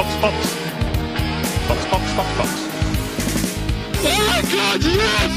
Box, 0.00 0.16
Box. 0.22 0.34
Box, 1.68 1.84
Box, 1.90 2.04
Box, 2.16 2.28
Box. 2.38 2.50
Oh 4.02 4.40
Gott, 4.50 4.82
yes! 4.82 5.32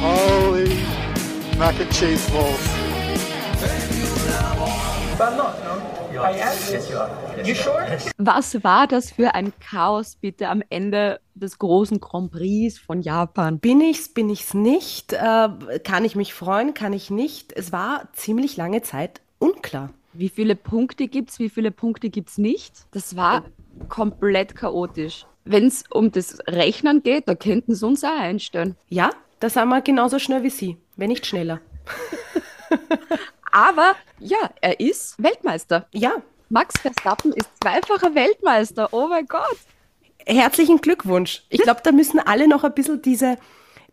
Holy 0.00 0.72
mac 1.58 1.78
and 1.78 1.92
cheese 1.92 2.30
balls. 2.30 2.64
But 5.18 5.28
I'm 5.28 5.36
not, 5.36 5.62
no. 5.62 6.22
I 6.22 6.30
am? 6.30 6.56
Yes, 6.70 6.88
you 6.88 6.96
are. 6.96 7.10
You 7.44 7.54
sure? 7.54 7.86
Was 8.16 8.64
war 8.64 8.86
das 8.86 9.10
für 9.10 9.34
ein 9.34 9.52
Chaos 9.60 10.16
bitte 10.16 10.48
am 10.48 10.62
Ende 10.70 11.20
des 11.34 11.58
großen 11.58 12.00
Grand 12.00 12.32
Prix 12.32 12.78
von 12.78 13.02
Japan? 13.02 13.58
Bin 13.58 13.82
ich's, 13.82 14.08
bin 14.08 14.30
ich's 14.30 14.54
nicht? 14.54 15.12
Äh, 15.12 15.18
kann 15.84 16.06
ich 16.06 16.16
mich 16.16 16.32
freuen, 16.32 16.72
kann 16.72 16.94
ich 16.94 17.10
nicht? 17.10 17.52
Es 17.52 17.70
war 17.70 18.08
ziemlich 18.14 18.56
lange 18.56 18.80
Zeit 18.80 19.20
unklar. 19.38 19.90
Wie 20.14 20.28
viele 20.28 20.56
Punkte 20.56 21.08
gibt's, 21.08 21.38
wie 21.38 21.48
viele 21.48 21.70
Punkte 21.70 22.10
gibt's 22.10 22.36
nicht? 22.36 22.74
Das 22.90 23.16
war 23.16 23.44
komplett 23.88 24.54
chaotisch. 24.54 25.24
Wenn 25.44 25.66
es 25.66 25.84
um 25.90 26.12
das 26.12 26.38
Rechnen 26.46 27.02
geht, 27.02 27.28
da 27.28 27.34
könnten 27.34 27.74
sie 27.74 27.86
uns 27.86 28.04
auch 28.04 28.18
einstellen. 28.18 28.76
Ja, 28.88 29.10
da 29.40 29.48
sind 29.48 29.68
wir 29.68 29.80
genauso 29.80 30.18
schnell 30.18 30.42
wie 30.42 30.50
Sie, 30.50 30.76
wenn 30.96 31.08
nicht 31.08 31.26
schneller. 31.26 31.60
Aber 33.52 33.94
ja, 34.20 34.50
er 34.60 34.78
ist 34.80 35.20
Weltmeister. 35.22 35.88
Ja, 35.92 36.12
Max 36.48 36.78
Verstappen 36.78 37.32
ist 37.32 37.48
zweifacher 37.62 38.14
Weltmeister. 38.14 38.88
Oh 38.92 39.08
mein 39.08 39.26
Gott. 39.26 39.56
herzlichen 40.26 40.80
Glückwunsch. 40.80 41.42
Ich 41.48 41.62
glaube, 41.62 41.80
da 41.82 41.90
müssen 41.90 42.20
alle 42.20 42.46
noch 42.46 42.64
ein 42.64 42.74
bisschen 42.74 43.00
diese, 43.00 43.38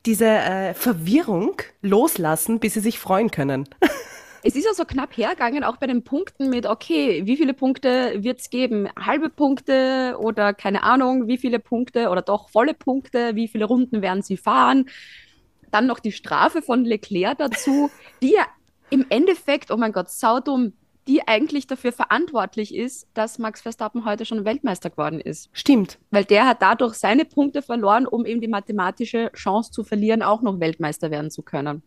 diese 0.05 0.25
äh, 0.27 0.73
Verwirrung 0.73 1.61
loslassen, 1.81 2.59
bis 2.59 2.73
sie 2.73 2.81
sich 2.81 2.99
freuen 2.99 3.31
können. 3.31 3.69
Es 4.41 4.55
ist 4.55 4.65
ja 4.65 4.73
so 4.73 4.85
knapp 4.85 5.17
hergegangen, 5.17 5.63
auch 5.63 5.77
bei 5.77 5.87
den 5.87 6.03
Punkten 6.03 6.49
mit, 6.49 6.65
okay, 6.65 7.25
wie 7.25 7.35
viele 7.35 7.53
Punkte 7.53 8.23
wird 8.23 8.39
es 8.39 8.49
geben? 8.49 8.87
Halbe 8.97 9.29
Punkte 9.29 10.15
oder 10.17 10.53
keine 10.53 10.83
Ahnung, 10.83 11.27
wie 11.27 11.37
viele 11.37 11.59
Punkte 11.59 12.09
oder 12.09 12.21
doch 12.21 12.49
volle 12.49 12.73
Punkte, 12.73 13.35
wie 13.35 13.49
viele 13.49 13.65
Runden 13.65 14.01
werden 14.01 14.21
sie 14.21 14.37
fahren? 14.37 14.89
Dann 15.71 15.87
noch 15.87 15.99
die 15.99 16.13
Strafe 16.13 16.61
von 16.61 16.85
Leclerc 16.85 17.37
dazu, 17.37 17.91
die 18.21 18.31
ja 18.31 18.45
im 18.89 19.05
Endeffekt, 19.09 19.71
oh 19.71 19.77
mein 19.77 19.91
Gott, 19.91 20.09
saudumm, 20.09 20.73
die 21.07 21.27
eigentlich 21.27 21.67
dafür 21.67 21.91
verantwortlich 21.91 22.73
ist, 22.73 23.07
dass 23.13 23.39
Max 23.39 23.61
Verstappen 23.61 24.05
heute 24.05 24.25
schon 24.25 24.45
Weltmeister 24.45 24.89
geworden 24.89 25.19
ist. 25.19 25.49
Stimmt. 25.51 25.97
Weil 26.11 26.23
der 26.23 26.47
hat 26.47 26.61
dadurch 26.61 26.95
seine 26.95 27.25
Punkte 27.25 27.61
verloren, 27.61 28.07
um 28.07 28.25
eben 28.25 28.41
die 28.41 28.47
mathematische 28.47 29.31
Chance 29.33 29.71
zu 29.71 29.83
verlieren, 29.83 30.21
auch 30.21 30.41
noch 30.41 30.59
Weltmeister 30.59 31.11
werden 31.11 31.29
zu 31.29 31.41
können. 31.41 31.83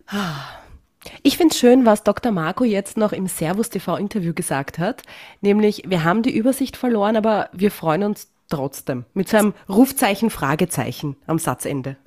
Ich 1.22 1.36
finde 1.36 1.52
es 1.52 1.58
schön, 1.58 1.84
was 1.84 2.04
Dr. 2.04 2.32
Marco 2.32 2.64
jetzt 2.64 2.96
noch 2.96 3.12
im 3.12 3.26
Servus 3.26 3.70
TV 3.70 3.96
Interview 3.96 4.34
gesagt 4.34 4.78
hat, 4.78 5.02
nämlich 5.40 5.82
wir 5.86 6.04
haben 6.04 6.22
die 6.22 6.34
Übersicht 6.34 6.76
verloren, 6.76 7.16
aber 7.16 7.48
wir 7.52 7.70
freuen 7.70 8.04
uns 8.04 8.30
trotzdem. 8.48 9.04
Mit 9.14 9.28
so 9.28 9.38
einem 9.38 9.54
Rufzeichen, 9.68 10.30
Fragezeichen 10.30 11.16
am 11.26 11.38
Satzende. 11.38 11.96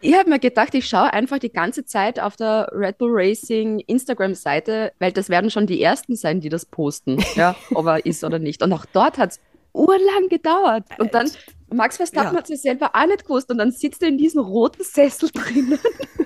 Ich 0.00 0.14
habe 0.14 0.30
mir 0.30 0.38
gedacht, 0.38 0.74
ich 0.74 0.86
schaue 0.86 1.12
einfach 1.12 1.40
die 1.40 1.52
ganze 1.52 1.84
Zeit 1.84 2.20
auf 2.20 2.36
der 2.36 2.70
Red 2.72 2.98
Bull 2.98 3.10
Racing 3.12 3.80
Instagram-Seite, 3.80 4.92
weil 5.00 5.10
das 5.10 5.28
werden 5.28 5.50
schon 5.50 5.66
die 5.66 5.82
Ersten 5.82 6.14
sein, 6.14 6.40
die 6.40 6.48
das 6.48 6.66
posten, 6.66 7.18
ja, 7.34 7.56
ob 7.74 7.86
er 7.86 8.06
ist 8.06 8.22
oder 8.22 8.38
nicht. 8.38 8.62
Und 8.62 8.72
auch 8.72 8.84
dort 8.92 9.18
hat 9.18 9.32
es 9.32 9.40
urlang 9.72 10.28
gedauert. 10.30 10.84
Und 10.98 11.14
dann, 11.14 11.28
Max 11.72 11.96
Verstappen 11.96 12.32
Ja. 12.34 12.38
hat 12.38 12.50
es 12.50 12.62
selber 12.62 12.90
auch 12.94 13.06
nicht 13.06 13.24
gewusst. 13.24 13.50
Und 13.50 13.58
dann 13.58 13.70
sitzt 13.72 14.02
er 14.02 14.08
in 14.08 14.18
diesem 14.18 14.40
roten 14.42 14.82
Sessel 14.84 15.30
drinnen. 15.30 15.78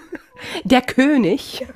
Der 0.65 0.83
König. 0.83 1.67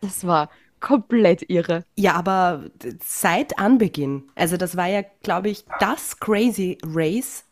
Das 0.00 0.26
war 0.26 0.50
komplett 0.80 1.48
irre. 1.48 1.84
Ja, 1.96 2.14
aber 2.14 2.64
seit 3.04 3.58
Anbeginn, 3.58 4.24
also 4.34 4.56
das 4.56 4.76
war 4.76 4.86
ja, 4.88 5.02
glaube 5.22 5.48
ich, 5.48 5.64
das 5.80 6.18
Crazy 6.18 6.76
Race 6.84 7.44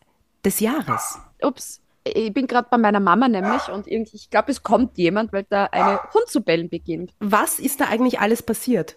des 0.45 0.61
Jahres. 0.61 1.19
Ups. 1.41 1.81
Ich 2.05 2.33
bin 2.33 2.47
gerade 2.49 2.67
bei 2.69 2.79
meiner 2.79 2.99
Mama 2.99 3.29
nämlich 3.29 3.69
und 3.69 3.87
irgendwie, 3.87 4.17
ich 4.17 4.29
glaube, 4.29 4.51
es 4.51 4.63
kommt 4.63 4.99
jemand, 4.99 5.33
weil 5.33 5.45
da 5.49 5.67
eine 5.67 6.01
Hund 6.13 6.27
zu 6.27 6.41
bellen 6.43 6.69
beginnt. 6.69 7.13
Was 7.21 7.61
ist 7.61 7.81
da 7.81 7.85
eigentlich 7.87 8.19
alles 8.19 8.43
passiert? 8.43 8.97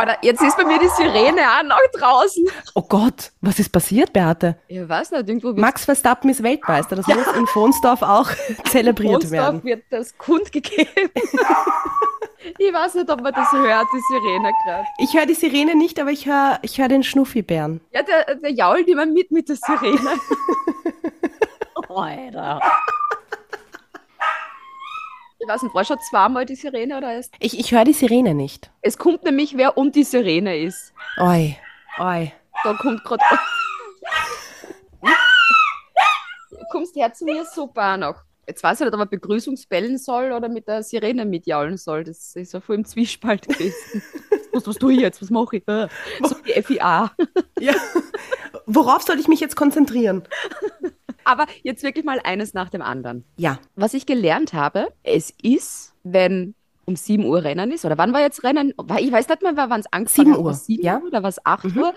Oder 0.00 0.18
jetzt 0.22 0.42
ist 0.42 0.56
bei 0.56 0.64
mir 0.64 0.78
die 0.78 0.88
Sirene 0.88 1.40
auch 1.40 1.62
noch 1.64 1.78
draußen. 1.98 2.44
Oh 2.74 2.82
Gott, 2.82 3.32
was 3.40 3.58
ist 3.58 3.70
passiert, 3.70 4.12
Beate? 4.12 4.58
Ich 4.68 4.86
weiß 4.86 5.12
nicht, 5.12 5.28
irgendwo 5.28 5.52
Max 5.54 5.86
Verstappen 5.86 6.28
ist 6.28 6.42
Weltmeister. 6.42 6.94
Das 6.96 7.06
muss 7.06 7.26
in 7.36 7.46
Fonsdorf 7.46 8.02
auch 8.02 8.30
zelebriert 8.66 9.14
Ronsdorf 9.14 9.32
werden. 9.32 9.64
wird 9.64 9.84
das 9.90 10.16
kundgegeben. 10.18 11.10
ich 12.58 12.72
weiß 12.72 12.94
nicht, 12.96 13.10
ob 13.10 13.22
man 13.22 13.32
das 13.32 13.50
hört, 13.52 13.86
die 13.94 14.00
Sirene 14.08 14.52
gerade. 14.64 14.86
Ich 14.98 15.14
höre 15.14 15.26
die 15.26 15.34
Sirene 15.34 15.74
nicht, 15.74 15.98
aber 16.00 16.10
ich 16.10 16.26
höre 16.26 16.58
ich 16.62 16.78
hör 16.78 16.88
den 16.88 17.02
Schnuffibären. 17.02 17.80
Ja, 17.92 18.02
der, 18.02 18.34
der 18.34 18.52
jault 18.52 18.86
immer 18.88 19.06
mit 19.06 19.30
mit 19.30 19.48
der 19.48 19.56
Sirene. 19.56 19.98
Alter. 21.88 22.60
Ich 25.40 25.48
weiß 25.48 25.62
nicht, 25.62 25.74
war 25.74 25.84
schon 25.84 25.98
zweimal 26.10 26.44
die 26.44 26.56
Sirene 26.56 26.98
oder 26.98 27.18
ist. 27.18 27.32
Ich, 27.38 27.58
ich 27.58 27.72
höre 27.72 27.84
die 27.84 27.92
Sirene 27.92 28.34
nicht. 28.34 28.70
Es 28.82 28.98
kommt 28.98 29.22
nämlich, 29.24 29.56
wer 29.56 29.78
um 29.78 29.92
die 29.92 30.04
Sirene 30.04 30.58
ist. 30.58 30.92
Oi, 31.18 31.56
oi. 31.98 32.32
Da 32.64 32.74
kommt 32.74 33.04
gerade. 33.04 33.24
Du 36.50 36.56
kommst 36.70 36.96
her 36.96 37.12
zu 37.14 37.24
mir, 37.24 37.44
super 37.44 37.96
noch. 37.96 38.16
Jetzt 38.46 38.62
weiß 38.62 38.80
ich 38.80 38.86
nicht, 38.86 38.94
ob 38.94 39.00
er 39.00 39.06
begrüßungsbellen 39.06 39.98
soll 39.98 40.32
oder 40.32 40.48
mit 40.48 40.66
der 40.66 40.82
Sirene 40.82 41.24
mitjaulen 41.24 41.76
soll. 41.76 42.04
Das 42.04 42.34
ist 42.34 42.52
ja 42.52 42.60
voll 42.60 42.76
im 42.76 42.84
Zwiespalt 42.84 43.46
gewesen. 43.46 44.02
Was, 44.52 44.66
was 44.66 44.76
tue 44.76 44.94
ich 44.94 45.00
jetzt? 45.00 45.22
Was 45.22 45.30
mache 45.30 45.58
ich? 45.58 45.64
So 45.66 46.34
die 46.44 46.60
FIA. 46.62 47.12
Ja. 47.60 47.74
Worauf 48.66 49.02
soll 49.02 49.20
ich 49.20 49.28
mich 49.28 49.38
jetzt 49.38 49.54
konzentrieren? 49.54 50.26
Aber 51.28 51.46
jetzt 51.62 51.82
wirklich 51.82 52.04
mal 52.06 52.20
eines 52.24 52.54
nach 52.54 52.70
dem 52.70 52.80
anderen. 52.80 53.24
Ja, 53.36 53.58
Was 53.76 53.92
ich 53.92 54.06
gelernt 54.06 54.54
habe, 54.54 54.88
es 55.02 55.30
ist, 55.42 55.92
wenn 56.02 56.54
um 56.86 56.96
7 56.96 57.24
Uhr 57.26 57.44
Rennen 57.44 57.70
ist, 57.70 57.84
oder 57.84 57.98
wann 57.98 58.14
war 58.14 58.20
jetzt 58.22 58.42
Rennen? 58.44 58.72
Ich 58.98 59.12
weiß 59.12 59.28
nicht 59.28 59.42
mehr, 59.42 59.52
wann 59.56 59.80
es 59.80 59.92
angefangen 59.92 60.26
7 60.26 60.32
hat. 60.32 60.38
Uhr, 60.38 60.44
War 60.46 60.54
7 60.54 60.82
ja. 60.82 60.98
Uhr 60.98 61.06
oder 61.08 61.22
was 61.22 61.44
8 61.44 61.76
Uhr? 61.76 61.92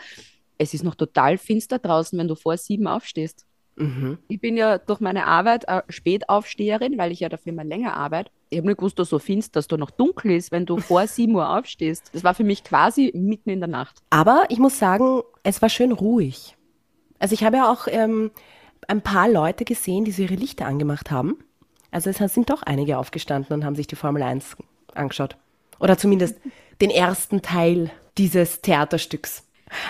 Es 0.58 0.74
ist 0.74 0.84
noch 0.84 0.96
total 0.96 1.38
finster 1.38 1.80
draußen, 1.80 2.20
wenn 2.20 2.28
du 2.28 2.36
vor 2.36 2.58
7 2.58 2.86
aufstehst. 2.88 3.46
Mhm. 3.78 4.18
Ich 4.28 4.41
bin 4.41 4.58
ja 4.58 4.78
durch 4.80 5.00
meine 5.00 5.25
Arbeit 5.28 5.64
äh, 5.70 5.81
Spätaufsteherin, 5.88 6.97
weil 6.97 7.14
ich 7.14 7.22
ja 7.22 7.30
dafür 7.30 7.53
immer 7.53 7.64
länger 7.64 7.96
arbeite. 7.96 8.30
Ich 8.50 8.58
habe 8.58 8.68
nicht 8.68 8.78
gewusst, 8.80 9.00
dass 9.00 9.08
so 9.08 9.18
finster, 9.18 9.53
dass 9.53 9.70
da 9.70 9.78
noch 9.78 9.91
dunkel 9.91 10.31
ist, 10.31 10.52
wenn 10.52 10.66
du 10.66 10.78
vor 10.78 11.08
7 11.08 11.34
Uhr 11.34 11.58
aufstehst. 11.58 12.09
Das 12.14 12.25
war 12.25 12.34
für 12.36 12.44
mich 12.44 12.66
quasi 12.66 13.12
mitten 13.16 13.50
in 13.50 13.62
der 13.62 13.70
Nacht. 13.70 14.00
aber 14.09 14.44
ich 14.50 14.59
muss 14.59 14.78
sagen, 14.78 15.22
es 15.44 15.62
war 15.62 15.70
schön 15.70 15.94
ruhig. 15.94 16.58
Also 17.18 17.34
ich 17.34 17.46
habe 17.46 17.58
ja 17.58 17.72
auch 17.72 17.88
ähm, 17.88 18.31
ein 18.88 19.02
paar 19.02 19.30
Leute 19.30 19.66
gesehen, 19.66 20.06
die 20.06 20.12
so 20.12 20.24
ihre 20.24 20.36
Lichter 20.36 20.66
angemacht 20.66 21.12
haben. 21.12 21.38
Also 21.92 22.09
es 22.09 22.18
sind 22.34 22.50
doch 22.50 22.64
einige 22.64 22.97
aufgestanden 22.97 23.53
und 23.53 23.66
haben 23.66 23.75
sich 23.75 23.88
die 23.88 23.96
Formel 23.96 24.24
1 24.24 24.56
angeschaut. 24.94 25.36
Oder 25.80 25.97
zumindest 25.97 26.36
den 26.80 26.90
ersten 26.90 27.41
Teil 27.41 27.91
dieses 28.18 28.62
Theaterstücks. 28.62 29.47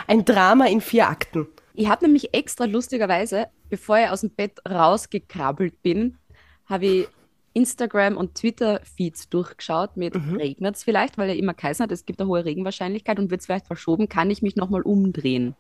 Ein 0.08 0.26
Drama 0.26 0.68
in 0.68 0.82
vier 0.82 1.08
Akten. 1.08 1.48
Ich 1.74 1.88
habe 1.88 2.06
nämlich 2.06 2.34
extra 2.34 2.66
lustigerweise, 2.66 3.48
bevor 3.70 3.98
ich 3.98 4.10
aus 4.10 4.22
dem 4.22 4.32
Bett 4.32 4.60
rausgekrabbelt 4.68 5.82
bin, 5.82 6.18
habe 6.66 6.86
ich 6.86 7.08
Instagram 7.54 8.18
und 8.18 8.36
Twitter-Feeds 8.36 9.30
durchgeschaut 9.30 9.98
mit 9.98 10.16
regnet 10.16 10.76
es 10.76 10.84
vielleicht, 10.84 11.18
weil 11.18 11.30
ja 11.30 11.36
immer 11.36 11.54
geheißen 11.54 11.84
hat, 11.84 11.92
es 11.92 12.06
gibt 12.06 12.22
eine 12.22 12.30
hohe 12.30 12.46
Regenwahrscheinlichkeit 12.46 13.20
und 13.20 13.30
wird 13.30 13.42
es 13.42 13.46
vielleicht 13.46 13.68
verschoben, 13.68 14.08
kann 14.08 14.30
ich 14.30 14.42
mich 14.42 14.56
nochmal 14.56 14.82
umdrehen. 14.82 15.56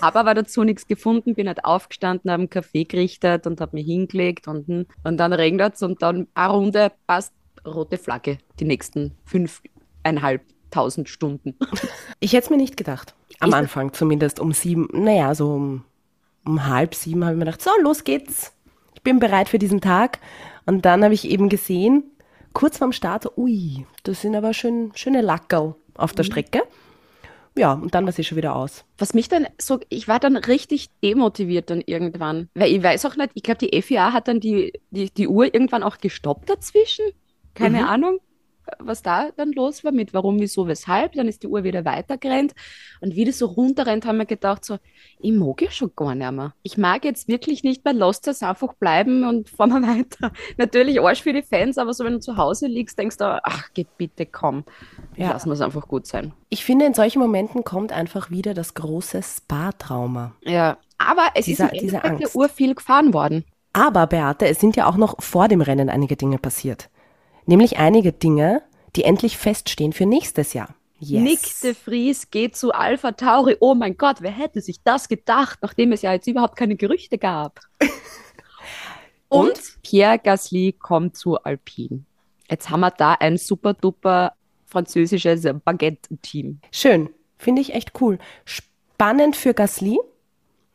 Habe 0.00 0.20
aber 0.20 0.34
dazu 0.34 0.64
nichts 0.64 0.86
gefunden, 0.86 1.34
bin 1.34 1.46
halt 1.48 1.64
aufgestanden, 1.64 2.30
habe 2.30 2.42
einen 2.42 2.50
Kaffee 2.50 2.84
gerichtet 2.84 3.46
und 3.46 3.60
habe 3.60 3.76
mich 3.76 3.86
hingelegt 3.86 4.48
und, 4.48 4.68
und 4.68 5.16
dann 5.16 5.32
regnet 5.32 5.74
es 5.74 5.82
und 5.82 6.02
dann 6.02 6.28
eine 6.34 6.52
Runde 6.52 6.92
passt 7.06 7.32
rote 7.66 7.96
Flagge 7.98 8.38
die 8.60 8.64
nächsten 8.64 9.12
fünfeinhalbtausend 9.24 11.08
Stunden. 11.08 11.56
Ich 12.20 12.32
hätte 12.32 12.44
es 12.44 12.50
mir 12.50 12.56
nicht 12.56 12.76
gedacht. 12.76 13.14
Am 13.40 13.48
Ich- 13.50 13.54
Anfang 13.54 13.92
zumindest 13.92 14.40
um 14.40 14.52
sieben, 14.52 14.88
naja, 14.92 15.34
so 15.34 15.50
um, 15.54 15.84
um 16.44 16.66
halb 16.66 16.94
sieben 16.94 17.24
habe 17.24 17.34
ich 17.34 17.38
mir 17.38 17.46
gedacht, 17.46 17.62
so, 17.62 17.70
los 17.82 18.04
geht's. 18.04 18.52
Ich 18.94 19.02
bin 19.02 19.18
bereit 19.18 19.48
für 19.48 19.58
diesen 19.58 19.80
Tag. 19.80 20.18
Und 20.66 20.84
dann 20.84 21.04
habe 21.04 21.14
ich 21.14 21.28
eben 21.28 21.48
gesehen, 21.48 22.04
kurz 22.52 22.78
vorm 22.78 22.92
Start, 22.92 23.36
ui, 23.36 23.86
das 24.02 24.22
sind 24.22 24.34
aber 24.34 24.54
schön, 24.54 24.92
schöne 24.94 25.20
Lackerl 25.20 25.74
auf 25.96 26.12
der 26.12 26.24
Strecke. 26.24 26.62
Ja, 27.56 27.72
und 27.72 27.94
dann 27.94 28.04
war 28.04 28.12
sie 28.12 28.24
schon 28.24 28.36
wieder 28.36 28.56
aus. 28.56 28.84
Was 28.98 29.14
mich 29.14 29.28
dann 29.28 29.46
so, 29.60 29.78
ich 29.88 30.08
war 30.08 30.18
dann 30.18 30.36
richtig 30.36 30.88
demotiviert 31.04 31.70
dann 31.70 31.80
irgendwann. 31.86 32.48
Weil 32.54 32.72
ich 32.72 32.82
weiß 32.82 33.06
auch 33.06 33.16
nicht, 33.16 33.30
ich 33.34 33.44
glaube, 33.44 33.58
die 33.64 33.80
FIA 33.80 34.12
hat 34.12 34.26
dann 34.26 34.40
die, 34.40 34.72
die, 34.90 35.10
die 35.10 35.28
Uhr 35.28 35.54
irgendwann 35.54 35.84
auch 35.84 35.98
gestoppt 35.98 36.50
dazwischen. 36.50 37.04
Keine 37.54 37.82
Mhm. 37.82 37.84
Ahnung. 37.88 38.18
Was 38.78 39.02
da 39.02 39.30
dann 39.36 39.52
los 39.52 39.84
war 39.84 39.92
mit 39.92 40.14
warum, 40.14 40.40
wieso, 40.40 40.66
weshalb. 40.66 41.12
Dann 41.12 41.28
ist 41.28 41.42
die 41.42 41.46
Uhr 41.48 41.64
wieder 41.64 41.84
weitergerannt. 41.84 42.52
Und 43.00 43.14
wie 43.14 43.24
das 43.24 43.38
so 43.38 43.46
runterrennt, 43.46 44.06
haben 44.06 44.18
wir 44.18 44.24
gedacht, 44.26 44.64
so, 44.64 44.78
ich 45.18 45.32
mag 45.32 45.60
ja 45.62 45.70
schon 45.70 45.90
gar 45.94 46.14
nicht 46.14 46.30
mehr. 46.32 46.54
Ich 46.62 46.78
mag 46.78 47.04
jetzt 47.04 47.28
wirklich 47.28 47.62
nicht 47.64 47.84
mehr 47.84 47.94
Lost 47.94 48.26
das 48.26 48.42
einfach 48.42 48.72
bleiben 48.74 49.24
und 49.28 49.48
fahren 49.56 49.70
wir 49.70 49.82
weiter. 49.98 50.32
Natürlich 50.56 51.00
Arsch 51.00 51.22
für 51.22 51.32
die 51.32 51.42
Fans, 51.42 51.78
aber 51.78 51.92
so 51.94 52.04
wenn 52.04 52.14
du 52.14 52.20
zu 52.20 52.36
Hause 52.36 52.66
liegst, 52.66 52.98
denkst 52.98 53.18
du, 53.18 53.40
ach, 53.44 53.68
geh 53.74 53.86
bitte, 53.96 54.26
komm. 54.26 54.64
Ja. 55.16 55.30
Lassen 55.30 55.48
wir 55.50 55.54
es 55.54 55.60
einfach 55.60 55.86
gut 55.88 56.06
sein. 56.06 56.32
Ich 56.48 56.64
finde, 56.64 56.84
in 56.86 56.94
solchen 56.94 57.18
Momenten 57.20 57.64
kommt 57.64 57.92
einfach 57.92 58.30
wieder 58.30 58.54
das 58.54 58.74
große 58.74 59.22
Spa-Trauma. 59.22 60.32
Ja, 60.42 60.78
aber 60.98 61.28
es 61.34 61.46
Dieser- 61.46 61.66
ist 61.66 61.72
im 61.72 61.78
diese 61.80 61.96
Endeffekt 61.96 62.20
der 62.20 62.26
Angst. 62.26 62.36
Uhr 62.36 62.48
viel 62.48 62.74
gefahren 62.74 63.12
worden. 63.14 63.44
Aber, 63.72 64.06
Beate, 64.06 64.46
es 64.46 64.60
sind 64.60 64.76
ja 64.76 64.86
auch 64.86 64.96
noch 64.96 65.20
vor 65.20 65.48
dem 65.48 65.60
Rennen 65.60 65.88
einige 65.90 66.16
Dinge 66.16 66.38
passiert. 66.38 66.90
Nämlich 67.46 67.78
einige 67.78 68.12
Dinge, 68.12 68.62
die 68.96 69.04
endlich 69.04 69.36
feststehen 69.36 69.92
für 69.92 70.06
nächstes 70.06 70.52
Jahr. 70.52 70.74
Yes. 70.98 71.22
Nick 71.22 71.40
de 71.62 71.74
Vries 71.74 72.30
geht 72.30 72.56
zu 72.56 72.72
Alpha 72.72 73.12
Tauri. 73.12 73.56
Oh 73.60 73.74
mein 73.74 73.96
Gott, 73.96 74.18
wer 74.20 74.30
hätte 74.30 74.60
sich 74.60 74.82
das 74.82 75.08
gedacht, 75.08 75.58
nachdem 75.60 75.92
es 75.92 76.02
ja 76.02 76.12
jetzt 76.12 76.26
überhaupt 76.26 76.56
keine 76.56 76.76
Gerüchte 76.76 77.18
gab? 77.18 77.60
Und, 79.28 79.60
Pierre 79.82 80.18
Gasly 80.18 80.74
kommt 80.78 81.16
zu 81.16 81.36
Alpine. 81.38 82.04
Jetzt 82.48 82.70
haben 82.70 82.80
wir 82.80 82.90
da 82.90 83.14
ein 83.14 83.36
super 83.36 83.74
duper 83.74 84.34
französisches 84.66 85.46
Baguette-Team. 85.64 86.60
Schön. 86.70 87.10
Finde 87.36 87.60
ich 87.60 87.74
echt 87.74 88.00
cool. 88.00 88.18
Spannend 88.44 89.36
für 89.36 89.54
Gasly, 89.54 89.98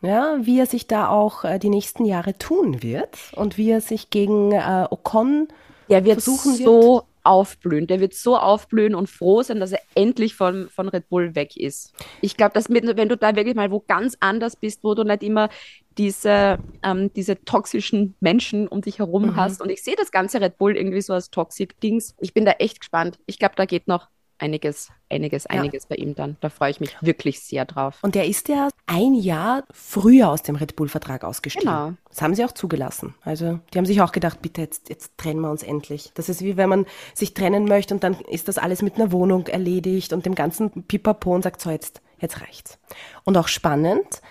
ja, 0.01 0.37
wie 0.41 0.59
er 0.59 0.65
sich 0.65 0.87
da 0.87 1.09
auch 1.09 1.43
äh, 1.43 1.59
die 1.59 1.69
nächsten 1.69 2.05
Jahre 2.05 2.37
tun 2.37 2.83
wird 2.83 3.17
und 3.35 3.57
wie 3.57 3.69
er 3.71 3.81
sich 3.81 4.09
gegen 4.09 4.51
äh, 4.51 4.87
Ocon 4.89 5.47
Der 5.89 6.05
wird 6.05 6.21
versuchen 6.21 6.55
so 6.55 7.03
aufblühen. 7.23 7.87
Der 7.87 7.99
wird 7.99 8.13
so 8.13 8.37
aufblühen 8.37 8.95
und 8.95 9.09
froh 9.09 9.43
sein, 9.43 9.59
dass 9.59 9.71
er 9.71 9.81
endlich 9.95 10.35
von, 10.35 10.69
von 10.69 10.89
Red 10.89 11.09
Bull 11.09 11.35
weg 11.35 11.57
ist. 11.57 11.93
Ich 12.21 12.37
glaube, 12.37 12.53
dass 12.53 12.69
mit, 12.69 12.85
wenn 12.97 13.09
du 13.09 13.17
da 13.17 13.35
wirklich 13.35 13.55
mal 13.55 13.71
wo 13.71 13.83
ganz 13.87 14.15
anders 14.19 14.55
bist, 14.55 14.83
wo 14.83 14.95
du 14.95 15.03
nicht 15.03 15.23
immer 15.23 15.49
diese, 15.97 16.59
ähm, 16.81 17.11
diese 17.13 17.43
toxischen 17.43 18.15
Menschen 18.19 18.67
um 18.67 18.81
dich 18.81 18.99
herum 18.99 19.35
hast. 19.35 19.61
Und 19.61 19.69
ich 19.69 19.83
sehe 19.83 19.95
das 19.95 20.11
ganze 20.11 20.39
Red 20.39 20.57
Bull 20.57 20.77
irgendwie 20.77 21.01
so 21.01 21.13
als 21.13 21.29
Toxic-Dings. 21.29 22.15
Ich 22.19 22.33
bin 22.33 22.45
da 22.45 22.51
echt 22.53 22.79
gespannt. 22.79 23.19
Ich 23.25 23.37
glaube, 23.37 23.55
da 23.55 23.65
geht 23.65 23.87
noch 23.87 24.07
einiges, 24.39 24.89
einiges, 25.09 25.43
Ja. 25.43 25.59
einiges 25.61 25.85
bei 25.85 25.95
ihm 25.95 26.15
dann. 26.15 26.37
Da 26.41 26.49
freue 26.49 26.71
ich 26.71 26.79
mich 26.79 26.95
wirklich 27.01 27.41
sehr 27.41 27.65
drauf. 27.65 27.99
Und 28.01 28.15
der 28.15 28.25
ist 28.25 28.47
ja 28.49 28.69
ein 28.87 29.13
Jahr 29.13 29.63
früher 29.71 30.29
aus 30.29 30.41
dem 30.41 30.55
Red 30.55 30.75
Bull-Vertrag 30.75 31.23
ausgestiegen. 31.23 31.67
Genau. 31.69 31.93
Das 32.09 32.21
haben 32.21 32.33
sie 32.35 32.43
auch 32.45 32.51
zugelassen. 32.53 33.13
Also 33.21 33.59
die 33.73 33.77
haben 33.77 33.85
sich 33.85 34.01
auch 34.01 34.11
gedacht, 34.11 34.41
bitte, 34.41 34.61
jetzt, 34.61 34.89
jetzt 34.89 35.17
trennen 35.17 35.41
wir 35.41 35.51
uns 35.51 35.63
endlich. 35.63 36.11
Das 36.15 36.29
ist 36.29 36.41
wie 36.41 36.57
wenn 36.57 36.69
man 36.69 36.85
sich 37.13 37.33
trennen 37.33 37.65
möchte 37.65 37.93
und 37.93 38.03
dann 38.03 38.15
ist 38.21 38.47
das 38.47 38.57
alles 38.57 38.81
mit 38.81 38.95
einer 38.95 39.11
Wohnung 39.11 39.47
erledigt 39.47 40.13
und 40.13 40.25
dem 40.25 40.35
ganzen 40.35 40.83
Pipapo 40.83 41.35
und 41.35 41.43
sagt, 41.43 41.61
so, 41.61 41.69
jetzt, 41.69 42.01
jetzt 42.19 42.41
reicht's. 42.41 42.79
Und 43.25 43.37
auch 43.37 43.47
spannend, 43.47 44.21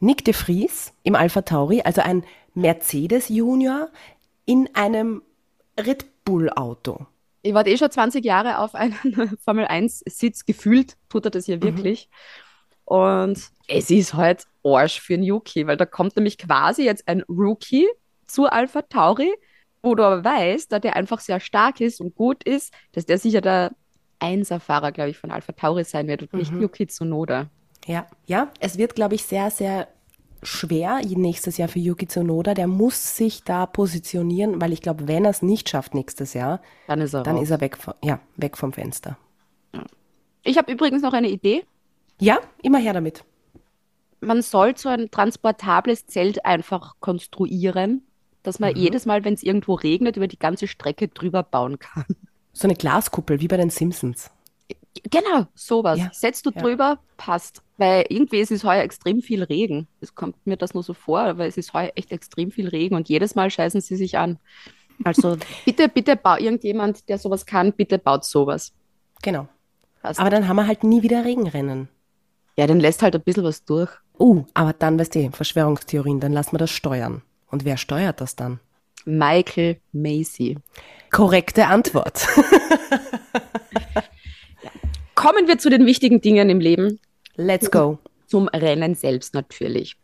Nick 0.00 0.24
de 0.24 0.34
Vries 0.34 0.92
im 1.02 1.14
Alpha 1.14 1.42
Tauri, 1.42 1.82
also 1.82 2.02
ein 2.02 2.24
Mercedes 2.54 3.28
Junior 3.28 3.88
in 4.44 4.68
einem 4.74 5.22
Red 5.78 6.04
Bull-Auto. 6.24 7.06
Ich 7.44 7.52
warte 7.52 7.68
eh 7.68 7.76
schon 7.76 7.90
20 7.90 8.24
Jahre 8.24 8.58
auf 8.58 8.74
einen 8.74 8.94
Formel 9.44 9.66
1-Sitz. 9.66 10.46
Gefühlt 10.46 10.96
tut 11.10 11.26
er 11.26 11.30
das 11.30 11.46
ja 11.46 11.62
wirklich. 11.62 12.08
Und 12.86 13.38
es 13.68 13.90
ist 13.90 14.14
halt 14.14 14.44
Arsch 14.64 14.98
für 14.98 15.14
einen 15.14 15.22
Yuki, 15.22 15.66
weil 15.66 15.76
da 15.76 15.84
kommt 15.84 16.16
nämlich 16.16 16.38
quasi 16.38 16.84
jetzt 16.84 17.06
ein 17.06 17.22
Rookie 17.28 17.86
zu 18.26 18.46
Alpha 18.46 18.80
Tauri, 18.82 19.30
wo 19.82 19.94
du 19.94 20.02
aber 20.02 20.24
weißt, 20.24 20.72
dass 20.72 20.80
der 20.80 20.96
einfach 20.96 21.20
sehr 21.20 21.38
stark 21.38 21.82
ist 21.82 22.00
und 22.00 22.14
gut 22.14 22.42
ist, 22.44 22.72
dass 22.92 23.04
der 23.04 23.18
sicher 23.18 23.42
der 23.42 23.72
Einserfahrer, 24.20 24.90
glaube 24.90 25.10
ich, 25.10 25.18
von 25.18 25.30
Alpha 25.30 25.52
Tauri 25.52 25.84
sein 25.84 26.08
wird 26.08 26.22
und 26.22 26.32
nicht 26.32 26.52
Yuki 26.52 26.86
Tsunoda. 26.86 27.50
Ja, 27.86 28.06
ja, 28.24 28.50
es 28.60 28.78
wird, 28.78 28.94
glaube 28.94 29.16
ich, 29.16 29.24
sehr, 29.24 29.50
sehr 29.50 29.88
schwer 30.44 31.00
nächstes 31.04 31.56
Jahr 31.56 31.68
für 31.68 31.78
Yuki 31.78 32.06
Tsunoda. 32.08 32.54
Der 32.54 32.66
muss 32.66 33.16
sich 33.16 33.44
da 33.44 33.66
positionieren, 33.66 34.60
weil 34.60 34.72
ich 34.72 34.82
glaube, 34.82 35.08
wenn 35.08 35.24
er 35.24 35.30
es 35.30 35.42
nicht 35.42 35.68
schafft 35.68 35.94
nächstes 35.94 36.34
Jahr, 36.34 36.60
Dann 36.86 37.00
ist 37.00 37.14
er 37.14 37.22
dann 37.22 37.36
raus. 37.36 37.44
ist 37.44 37.50
er 37.50 37.60
weg, 37.60 37.76
vom, 37.76 37.94
ja, 38.02 38.20
weg 38.36 38.56
vom 38.56 38.72
Fenster. 38.72 39.18
Ich 40.42 40.58
habe 40.58 40.70
übrigens 40.72 41.02
noch 41.02 41.12
eine 41.12 41.28
Idee. 41.28 41.64
Ja, 42.20 42.38
immer 42.62 42.78
her 42.78 42.92
damit. 42.92 43.24
man 44.20 44.42
soll 44.42 44.76
so 44.76 44.88
ein 44.88 45.10
transportables 45.10 46.06
Zelt 46.06 46.44
einfach 46.44 46.94
konstruieren, 47.00 48.06
dass 48.42 48.58
man 48.60 48.74
jedes 48.74 49.06
Mal, 49.06 49.24
wenn 49.24 49.34
es 49.34 49.42
irgendwo 49.42 49.74
regnet, 49.74 50.16
über 50.16 50.28
die 50.28 50.38
ganze 50.38 50.66
Strecke 50.68 51.08
drüber 51.08 51.42
bauen 51.42 51.78
kann. 51.78 52.04
So 52.52 52.68
eine 52.68 52.76
Glaskuppel, 52.76 53.40
wie 53.40 53.48
bei 53.48 53.56
den 53.56 53.70
Simpsons. 53.70 54.30
Genau, 55.10 55.48
sowas. 55.56 55.98
Ja, 55.98 56.10
Setzt 56.12 56.46
du 56.46 56.52
ja. 56.54 56.60
drüber, 56.62 57.00
passt. 57.16 57.63
Weil 57.76 58.06
irgendwie 58.08 58.38
ist 58.38 58.52
es 58.52 58.64
heuer 58.64 58.82
extrem 58.82 59.20
viel 59.20 59.42
Regen. 59.42 59.88
Es 60.00 60.14
kommt 60.14 60.46
mir 60.46 60.56
das 60.56 60.74
nur 60.74 60.82
so 60.82 60.94
vor, 60.94 61.20
aber 61.20 61.46
es 61.46 61.56
ist 61.56 61.72
heuer 61.74 61.90
echt 61.96 62.12
extrem 62.12 62.50
viel 62.50 62.68
Regen 62.68 62.94
und 62.94 63.08
jedes 63.08 63.34
Mal 63.34 63.50
scheißen 63.50 63.80
sie 63.80 63.96
sich 63.96 64.16
an. 64.16 64.38
Also 65.02 65.36
bitte, 65.64 65.88
bitte 65.88 66.18
irgendjemand, 66.38 67.08
der 67.08 67.18
sowas 67.18 67.46
kann, 67.46 67.72
bitte 67.72 67.98
baut 67.98 68.24
sowas. 68.24 68.72
Genau. 69.22 69.48
Passt. 70.02 70.20
Aber 70.20 70.30
dann 70.30 70.46
haben 70.46 70.56
wir 70.56 70.66
halt 70.66 70.84
nie 70.84 71.02
wieder 71.02 71.24
Regenrennen. 71.24 71.88
ja, 72.56 72.66
dann 72.66 72.78
lässt 72.78 73.02
halt 73.02 73.14
ein 73.14 73.22
bisschen 73.22 73.44
was 73.44 73.64
durch. 73.64 73.90
Uh, 74.18 74.44
aber 74.54 74.72
dann, 74.72 74.98
weißt 74.98 75.14
du, 75.14 75.30
Verschwörungstheorien, 75.32 76.20
dann 76.20 76.32
lassen 76.32 76.52
wir 76.52 76.58
das 76.58 76.70
steuern. 76.70 77.22
Und 77.50 77.64
wer 77.64 77.76
steuert 77.76 78.20
das 78.20 78.36
dann? 78.36 78.60
Michael 79.04 79.80
Macy. 79.92 80.58
Korrekte 81.10 81.66
Antwort. 81.66 82.26
Kommen 85.14 85.48
wir 85.48 85.58
zu 85.58 85.70
den 85.70 85.86
wichtigen 85.86 86.20
Dingen 86.20 86.50
im 86.50 86.60
Leben. 86.60 87.00
Let's 87.36 87.70
go. 87.70 87.98
Zum 88.26 88.48
Rennen 88.48 88.94
selbst 88.94 89.34
natürlich. 89.34 89.96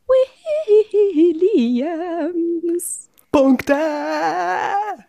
Williams. 1.73 3.09
Punkte! 3.33 3.75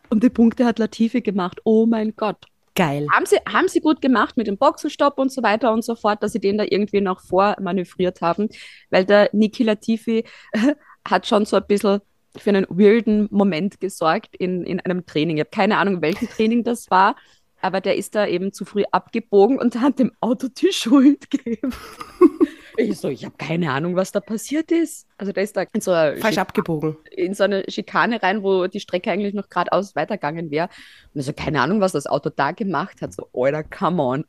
Und 0.10 0.24
die 0.24 0.30
Punkte 0.30 0.66
hat 0.66 0.80
Latifi 0.80 1.22
gemacht. 1.22 1.60
Oh 1.64 1.86
mein 1.86 2.16
Gott. 2.16 2.46
Geil. 2.76 3.08
Haben 3.12 3.26
sie, 3.26 3.38
haben 3.48 3.68
sie 3.68 3.82
gut 3.82 4.02
gemacht 4.02 4.38
mit 4.38 4.48
dem 4.48 4.58
Boxenstopp 4.58 5.18
und 5.20 5.32
so 5.32 5.44
weiter 5.44 5.74
und 5.74 5.84
so 5.84 5.96
fort, 5.96 6.24
dass 6.24 6.32
sie 6.32 6.40
den 6.40 6.58
da 6.58 6.64
irgendwie 6.68 7.02
noch 7.02 7.20
vormanövriert 7.22 8.22
haben, 8.22 8.48
weil 8.90 9.04
der 9.06 9.30
Niki 9.34 9.64
Latifi 9.64 10.24
hat 11.08 11.28
schon 11.28 11.46
so 11.46 11.58
ein 11.58 11.68
bisschen 11.68 12.00
für 12.38 12.50
einen 12.50 12.66
weirden 12.70 13.28
Moment 13.30 13.82
gesorgt 13.82 14.38
in, 14.38 14.64
in 14.64 14.80
einem 14.80 15.06
Training. 15.06 15.36
Ich 15.38 15.42
habe 15.42 15.50
keine 15.50 15.78
Ahnung, 15.78 16.02
welchen 16.02 16.30
Training 16.30 16.64
das 16.64 16.90
war, 16.90 17.18
aber 17.62 17.82
der 17.82 17.96
ist 17.96 18.16
da 18.16 18.26
eben 18.26 18.54
zu 18.54 18.66
früh 18.66 18.84
abgebogen 18.92 19.60
und 19.60 19.80
hat 19.80 20.00
dem 20.00 20.12
Auto 20.20 20.48
die 20.48 20.72
Schuld 20.72 21.30
gegeben. 21.30 21.74
ich 22.78 22.98
so, 22.98 23.10
ich 23.10 23.26
habe 23.26 23.36
keine 23.38 23.72
Ahnung, 23.72 23.96
was 23.96 24.12
da 24.12 24.20
passiert 24.20 24.72
ist. 24.72 25.08
Also 25.18 25.32
der 25.32 25.44
ist 25.44 25.56
da 25.56 25.66
in 25.74 25.82
so 25.82 25.92
eine 25.92 26.18
Falsch 26.18 26.38
abgebogen. 26.38 26.98
in 27.12 27.34
so 27.34 27.44
eine 27.44 27.64
Schikane 27.68 28.22
rein, 28.22 28.44
wo 28.44 28.68
die 28.68 28.80
Strecke 28.80 29.12
eigentlich 29.12 29.34
noch 29.34 29.50
geradeaus 29.50 29.96
weitergegangen 29.96 30.52
wäre. 30.52 30.70
Und 31.14 31.20
also 31.20 31.34
keine 31.34 31.62
Ahnung, 31.62 31.82
was 31.82 31.92
das 31.92 32.08
Auto 32.08 32.30
da 32.30 32.52
gemacht 32.52 33.02
hat. 33.02 33.14
So, 33.14 33.30
Alter, 33.34 33.64
come 33.64 34.02
on. 34.02 34.26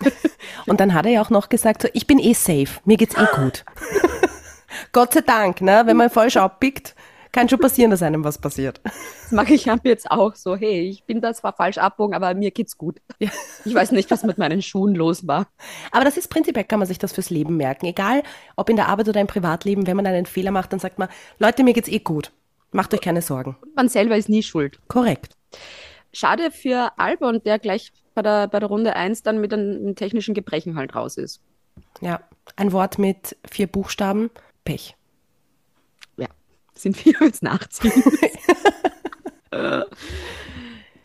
Und 0.66 0.80
dann 0.80 0.92
hat 0.92 1.06
er 1.06 1.12
ja 1.12 1.22
auch 1.22 1.30
noch 1.30 1.48
gesagt, 1.48 1.82
so, 1.82 1.88
ich 1.92 2.06
bin 2.06 2.18
eh 2.18 2.34
safe, 2.34 2.80
mir 2.84 2.96
geht's 2.96 3.16
eh 3.16 3.26
gut. 3.36 3.64
Gott 4.92 5.14
sei 5.14 5.20
Dank, 5.20 5.60
ne? 5.60 5.82
Wenn 5.86 5.96
man 5.96 6.10
falsch 6.10 6.36
abbiegt, 6.36 6.94
kann 7.34 7.48
schon 7.48 7.58
passieren, 7.58 7.90
dass 7.90 8.02
einem 8.02 8.24
was 8.24 8.38
passiert. 8.38 8.80
Das 8.84 9.32
mache 9.32 9.54
ich 9.54 9.68
ab 9.68 9.80
jetzt 9.82 10.10
auch 10.10 10.34
so. 10.36 10.56
Hey, 10.56 10.88
ich 10.88 11.04
bin 11.04 11.20
da 11.20 11.34
zwar 11.34 11.52
falsch 11.52 11.78
abbogen, 11.78 12.14
aber 12.14 12.32
mir 12.34 12.50
geht's 12.52 12.78
gut. 12.78 13.00
Ich 13.18 13.74
weiß 13.74 13.92
nicht, 13.92 14.10
was 14.10 14.22
mit 14.22 14.38
meinen 14.38 14.62
Schuhen 14.62 14.94
los 14.94 15.26
war. 15.26 15.48
Aber 15.90 16.04
das 16.04 16.16
ist 16.16 16.28
prinzipiell, 16.28 16.64
kann 16.64 16.78
man 16.78 16.86
sich 16.86 16.98
das 16.98 17.12
fürs 17.12 17.30
Leben 17.30 17.56
merken. 17.56 17.86
Egal, 17.86 18.22
ob 18.56 18.70
in 18.70 18.76
der 18.76 18.88
Arbeit 18.88 19.08
oder 19.08 19.20
im 19.20 19.26
Privatleben, 19.26 19.86
wenn 19.86 19.96
man 19.96 20.06
einen 20.06 20.26
Fehler 20.26 20.52
macht, 20.52 20.72
dann 20.72 20.78
sagt 20.78 20.98
man, 20.98 21.08
Leute, 21.38 21.64
mir 21.64 21.72
geht's 21.72 21.88
eh 21.88 21.98
gut. 21.98 22.30
Macht 22.70 22.94
euch 22.94 23.00
keine 23.00 23.22
Sorgen. 23.22 23.56
Man 23.74 23.88
selber 23.88 24.16
ist 24.16 24.28
nie 24.28 24.42
schuld. 24.42 24.78
Korrekt. 24.86 25.36
Schade 26.12 26.50
für 26.52 26.92
Albon, 26.98 27.42
der 27.42 27.58
gleich 27.58 27.92
bei 28.14 28.22
der, 28.22 28.46
bei 28.46 28.60
der 28.60 28.68
Runde 28.68 28.94
1 28.94 29.24
dann 29.24 29.40
mit 29.40 29.52
einem 29.52 29.96
technischen 29.96 30.34
Gebrechen 30.34 30.76
halt 30.76 30.94
raus 30.94 31.16
ist. 31.16 31.40
Ja. 32.00 32.20
Ein 32.56 32.72
Wort 32.72 32.98
mit 32.98 33.36
vier 33.50 33.66
Buchstaben. 33.66 34.30
Pech. 34.64 34.94
Ja, 36.74 36.80
sind 36.80 37.04
wir 37.04 37.14
jetzt 37.20 37.42
nachziehen. 37.42 38.02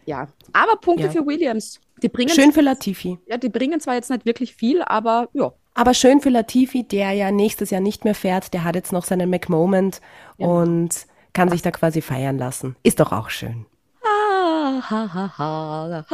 Ja, 0.05 0.27
aber 0.53 0.75
Punkte 0.77 1.05
Ja. 1.05 1.11
für 1.11 1.23
Williams. 1.27 1.79
Die 2.01 2.09
bringen, 2.09 2.31
Schön 2.33 2.51
für 2.51 2.61
Latifi. 2.61 3.19
ja, 3.27 3.37
die 3.37 3.49
bringen 3.49 3.79
zwar 3.79 3.93
jetzt 3.93 4.09
nicht 4.09 4.25
wirklich 4.25 4.55
viel, 4.55 4.81
aber 4.81 5.29
ja, 5.33 5.51
Aber 5.75 5.93
schön 5.93 6.19
für 6.19 6.29
Latifi, 6.29 6.83
der 6.83 7.11
ja 7.11 7.29
nächstes 7.29 7.69
Jahr 7.69 7.81
nicht 7.81 8.05
mehr 8.05 8.15
fährt. 8.15 8.51
Der 8.55 8.63
hat 8.63 8.73
jetzt 8.73 8.91
noch 8.91 9.05
seinen 9.05 9.29
McMoment 9.29 10.01
und 10.37 11.05
kann 11.33 11.49
sich 11.49 11.61
da 11.61 11.69
quasi 11.69 12.01
feiern 12.01 12.39
lassen. 12.39 12.75
Ist 12.81 12.99
doch 12.99 13.11
auch 13.11 13.29
schön. 13.29 13.67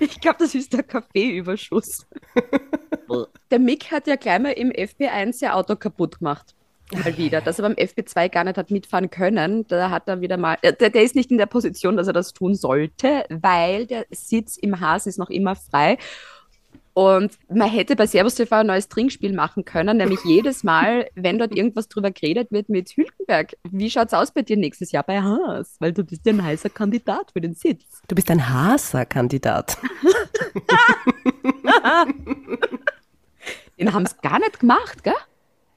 Ich 0.00 0.20
glaube, 0.20 0.38
das 0.38 0.54
ist 0.54 0.72
der 0.72 0.82
Kaffeeüberschuss. 0.82 2.06
Der 3.52 3.58
Mick 3.58 3.92
hat 3.92 4.06
ja 4.06 4.16
gleich 4.16 4.40
mal 4.40 4.52
im 4.52 4.70
FP1 4.70 5.34
sein 5.34 5.50
Auto 5.50 5.76
kaputt 5.76 6.18
gemacht. 6.18 6.54
mal 6.92 7.16
wieder, 7.18 7.42
dass 7.42 7.58
er 7.58 7.68
beim 7.68 7.74
FP2 7.74 8.30
gar 8.30 8.44
nicht 8.44 8.56
hat 8.56 8.70
mitfahren 8.70 9.10
können. 9.10 9.66
Da 9.68 9.90
hat 9.90 10.08
er 10.08 10.22
wieder 10.22 10.38
mal, 10.38 10.56
äh, 10.62 10.72
der, 10.72 10.90
der 10.90 11.02
ist 11.02 11.14
nicht 11.14 11.30
in 11.30 11.38
der 11.38 11.46
Position, 11.46 11.96
dass 11.96 12.06
er 12.06 12.14
das 12.14 12.32
tun 12.32 12.54
sollte, 12.54 13.24
weil 13.28 13.86
der 13.86 14.06
Sitz 14.10 14.56
im 14.56 14.80
Haas 14.80 15.06
ist 15.06 15.18
noch 15.18 15.30
immer 15.30 15.54
frei. 15.54 15.98
Und 16.94 17.38
man 17.48 17.70
hätte 17.70 17.96
bei 17.96 18.06
Servus 18.06 18.34
TV 18.34 18.56
ein 18.56 18.66
neues 18.66 18.88
Trinkspiel 18.88 19.34
machen 19.34 19.64
können, 19.64 19.96
nämlich 19.96 20.20
jedes 20.24 20.62
Mal, 20.62 21.08
wenn 21.14 21.38
dort 21.38 21.54
irgendwas 21.54 21.88
drüber 21.88 22.10
geredet 22.10 22.52
wird 22.52 22.68
mit 22.68 22.90
Hülkenberg. 22.90 23.56
Wie 23.70 23.90
schaut's 23.90 24.12
aus 24.12 24.30
bei 24.30 24.42
dir 24.42 24.58
nächstes 24.58 24.92
Jahr 24.92 25.02
bei 25.02 25.22
Haas? 25.22 25.76
Weil 25.78 25.92
du 25.92 26.04
bist 26.04 26.26
ja 26.26 26.32
ein 26.32 26.44
heißer 26.44 26.68
Kandidat 26.68 27.32
für 27.32 27.40
den 27.40 27.54
Sitz. 27.54 28.02
Du 28.08 28.14
bist 28.14 28.30
ein 28.30 28.48
Haaser-Kandidat. 28.48 29.78
Den 33.82 33.92
haben 33.92 34.04
es 34.04 34.16
gar 34.20 34.38
nicht 34.38 34.60
gemacht, 34.60 35.02
gell? 35.02 35.12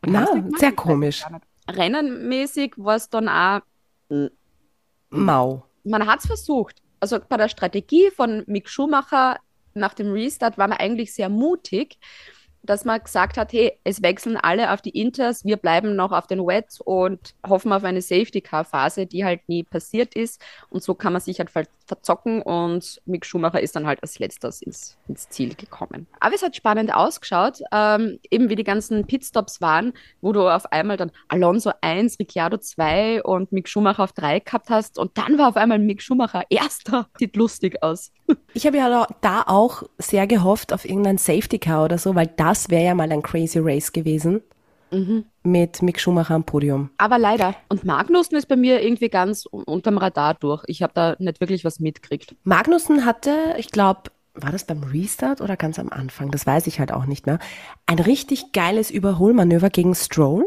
Na, 0.06 0.22
nicht 0.22 0.34
gemacht? 0.34 0.60
sehr 0.60 0.72
komisch. 0.74 1.24
Rennenmäßig 1.68 2.74
war 2.78 2.98
es 2.98 3.10
dann 3.10 3.28
auch, 3.28 3.62
Mau. 5.10 5.66
man 5.84 6.06
hat 6.06 6.20
es 6.20 6.28
versucht. 6.28 6.84
Also 7.00 7.18
bei 7.28 7.38
der 7.38 7.50
Strategie 7.50 8.12
von 8.12 8.44
Mick 8.46 8.70
Schumacher 8.70 9.38
nach 9.74 9.96
dem 9.96 10.12
Restart 10.12 10.60
war 10.60 10.68
man 10.68 10.78
eigentlich 10.78 11.16
sehr 11.16 11.30
mutig, 11.30 11.98
dass 12.66 12.86
man 12.86 13.02
gesagt 13.02 13.38
hat, 13.38 13.54
hey, 13.54 13.74
es 13.84 14.02
wechseln 14.02 14.38
alle 14.38 14.72
auf 14.74 14.82
die 14.82 14.90
Inters, 14.92 15.46
wir 15.46 15.58
bleiben 15.58 15.96
noch 15.96 16.12
auf 16.12 16.28
den 16.28 16.40
Wets 16.46 16.82
und 16.82 17.34
hoffen 17.48 17.72
auf 17.74 17.84
eine 17.84 18.02
Safety-Car-Phase, 18.02 19.06
die 19.06 19.24
halt 19.26 19.48
nie 19.48 19.64
passiert 19.64 20.16
ist. 20.16 20.42
Und 20.70 20.84
so 20.84 20.94
kann 20.96 21.14
man 21.14 21.22
sich 21.22 21.40
halt 21.40 21.50
ver 21.50 21.64
verzocken 21.88 22.42
und 22.42 23.00
Mick 23.06 23.28
Schumacher 23.28 23.62
ist 23.62 23.76
dann 23.76 23.86
halt 23.86 24.02
als 24.02 24.18
letztes 24.18 24.64
ins, 24.64 24.98
ins 25.08 25.30
Ziel 25.30 25.54
gekommen. 25.54 26.08
Aber 26.20 26.34
es 26.34 26.42
hat 26.42 26.56
spannend 26.56 26.92
ausgeschaut, 26.92 27.60
ähm, 27.72 28.18
eben 28.32 28.50
wie 28.50 28.56
die 28.56 28.64
ganzen 28.64 29.06
Pitstops 29.06 29.62
waren, 29.62 29.94
wo 30.20 30.32
du 30.34 30.48
auf 30.50 30.72
einmal 30.72 30.98
dann 30.98 31.12
Alonso 31.28 31.72
1, 31.82 32.18
Ricciardo 32.18 32.58
2 32.58 33.22
und 33.22 33.52
Mick 33.52 33.70
Schumacher 33.70 34.04
auf 34.04 34.14
3 34.14 34.40
gehabt 34.40 34.72
hast 34.72 34.98
und 34.98 35.16
dann 35.20 35.38
war 35.38 35.48
auf 35.50 35.58
einmal 35.58 35.78
Mick 35.78 36.02
Schumacher 36.02 36.42
erster. 36.50 37.08
Sieht 37.20 37.36
lustig 37.36 37.84
aus. 37.84 38.12
Ich 38.56 38.66
habe 38.66 38.78
ja 38.78 39.06
da- 39.22 39.44
auch 39.46 39.84
sehr 40.00 40.26
gehofft 40.26 40.74
auf 40.74 40.86
irgendein 40.86 41.20
Safety 41.20 41.60
Car 41.60 41.86
oder 41.86 42.00
so, 42.00 42.16
weil 42.16 42.26
das 42.26 42.55
wäre 42.70 42.86
ja 42.86 42.96
mal 42.96 43.12
ein 43.12 43.22
Crazy 43.22 43.60
Race 43.62 43.92
gewesen. 43.92 44.42
Mit 45.44 45.82
Mick 45.82 46.00
Schumacher 46.00 46.36
am 46.36 46.46
Podium. 46.46 46.90
Aber 46.98 47.20
leider. 47.20 47.54
Und 47.68 47.84
Magnussen 47.84 48.38
ist 48.38 48.48
bei 48.48 48.56
mir 48.56 48.82
irgendwie 48.82 49.10
ganz 49.10 49.46
un- 49.52 49.64
unterm 49.66 49.98
Radar 49.98 50.36
durch. 50.36 50.64
Ich 50.68 50.82
habe 50.82 50.94
da 50.96 51.16
nicht 51.20 51.42
wirklich 51.42 51.66
was 51.66 51.82
mitgekriegt. 51.82 52.34
Magnussen 52.46 53.04
hatte, 53.04 53.56
ich 53.58 53.72
glaube, 53.72 54.04
war 54.36 54.52
das 54.54 54.64
beim 54.66 54.84
Restart 54.84 55.42
oder 55.42 55.58
ganz 55.58 55.80
am 55.80 55.90
Anfang? 55.90 56.32
Das 56.32 56.46
weiß 56.48 56.68
ich 56.68 56.80
halt 56.80 56.94
auch 56.94 57.08
nicht 57.08 57.26
mehr. 57.26 57.40
Ein 57.88 58.00
richtig 58.00 58.54
geiles 58.54 58.90
Überholmanöver 58.90 59.70
gegen 59.70 59.96
Stroll, 59.96 60.46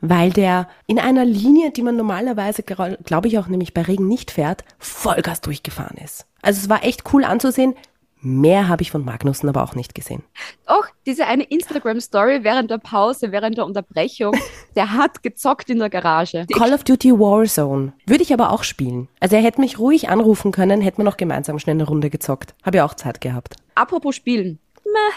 weil 0.00 0.30
der 0.32 0.68
in 0.86 0.98
einer 0.98 1.24
Linie, 1.26 1.70
die 1.70 1.82
man 1.82 1.96
normalerweise, 1.96 2.62
glaube 2.62 3.28
ich 3.28 3.38
auch 3.38 3.46
nämlich 3.48 3.74
bei 3.74 3.82
Regen 3.82 4.06
nicht 4.06 4.30
fährt, 4.30 4.64
Vollgas 4.78 5.40
durchgefahren 5.42 5.96
ist. 6.02 6.26
Also 6.42 6.60
es 6.60 6.68
war 6.70 6.84
echt 6.84 7.04
cool 7.12 7.24
anzusehen. 7.24 7.74
Mehr 8.22 8.68
habe 8.68 8.82
ich 8.82 8.90
von 8.90 9.04
Magnussen 9.04 9.48
aber 9.48 9.62
auch 9.62 9.74
nicht 9.74 9.94
gesehen. 9.94 10.22
Och, 10.68 10.86
diese 11.06 11.26
eine 11.26 11.44
Instagram-Story 11.44 12.44
während 12.44 12.70
der 12.70 12.76
Pause, 12.78 13.32
während 13.32 13.56
der 13.56 13.64
Unterbrechung, 13.64 14.36
der 14.76 14.92
hat 14.92 15.22
gezockt 15.22 15.70
in 15.70 15.78
der 15.78 15.88
Garage. 15.88 16.46
Call 16.52 16.74
of 16.74 16.84
Duty 16.84 17.12
Warzone 17.12 17.94
würde 18.06 18.22
ich 18.22 18.32
aber 18.34 18.50
auch 18.50 18.62
spielen. 18.62 19.08
Also 19.20 19.36
er 19.36 19.42
hätte 19.42 19.60
mich 19.60 19.78
ruhig 19.78 20.10
anrufen 20.10 20.52
können, 20.52 20.82
hätten 20.82 20.98
wir 20.98 21.04
noch 21.04 21.16
gemeinsam 21.16 21.58
schnell 21.58 21.76
eine 21.76 21.84
Runde 21.84 22.10
gezockt. 22.10 22.54
Habe 22.62 22.78
ja 22.78 22.84
auch 22.84 22.94
Zeit 22.94 23.20
gehabt. 23.22 23.56
Apropos 23.74 24.16
Spielen. 24.16 24.58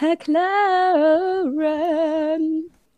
McLaren. 0.01 0.31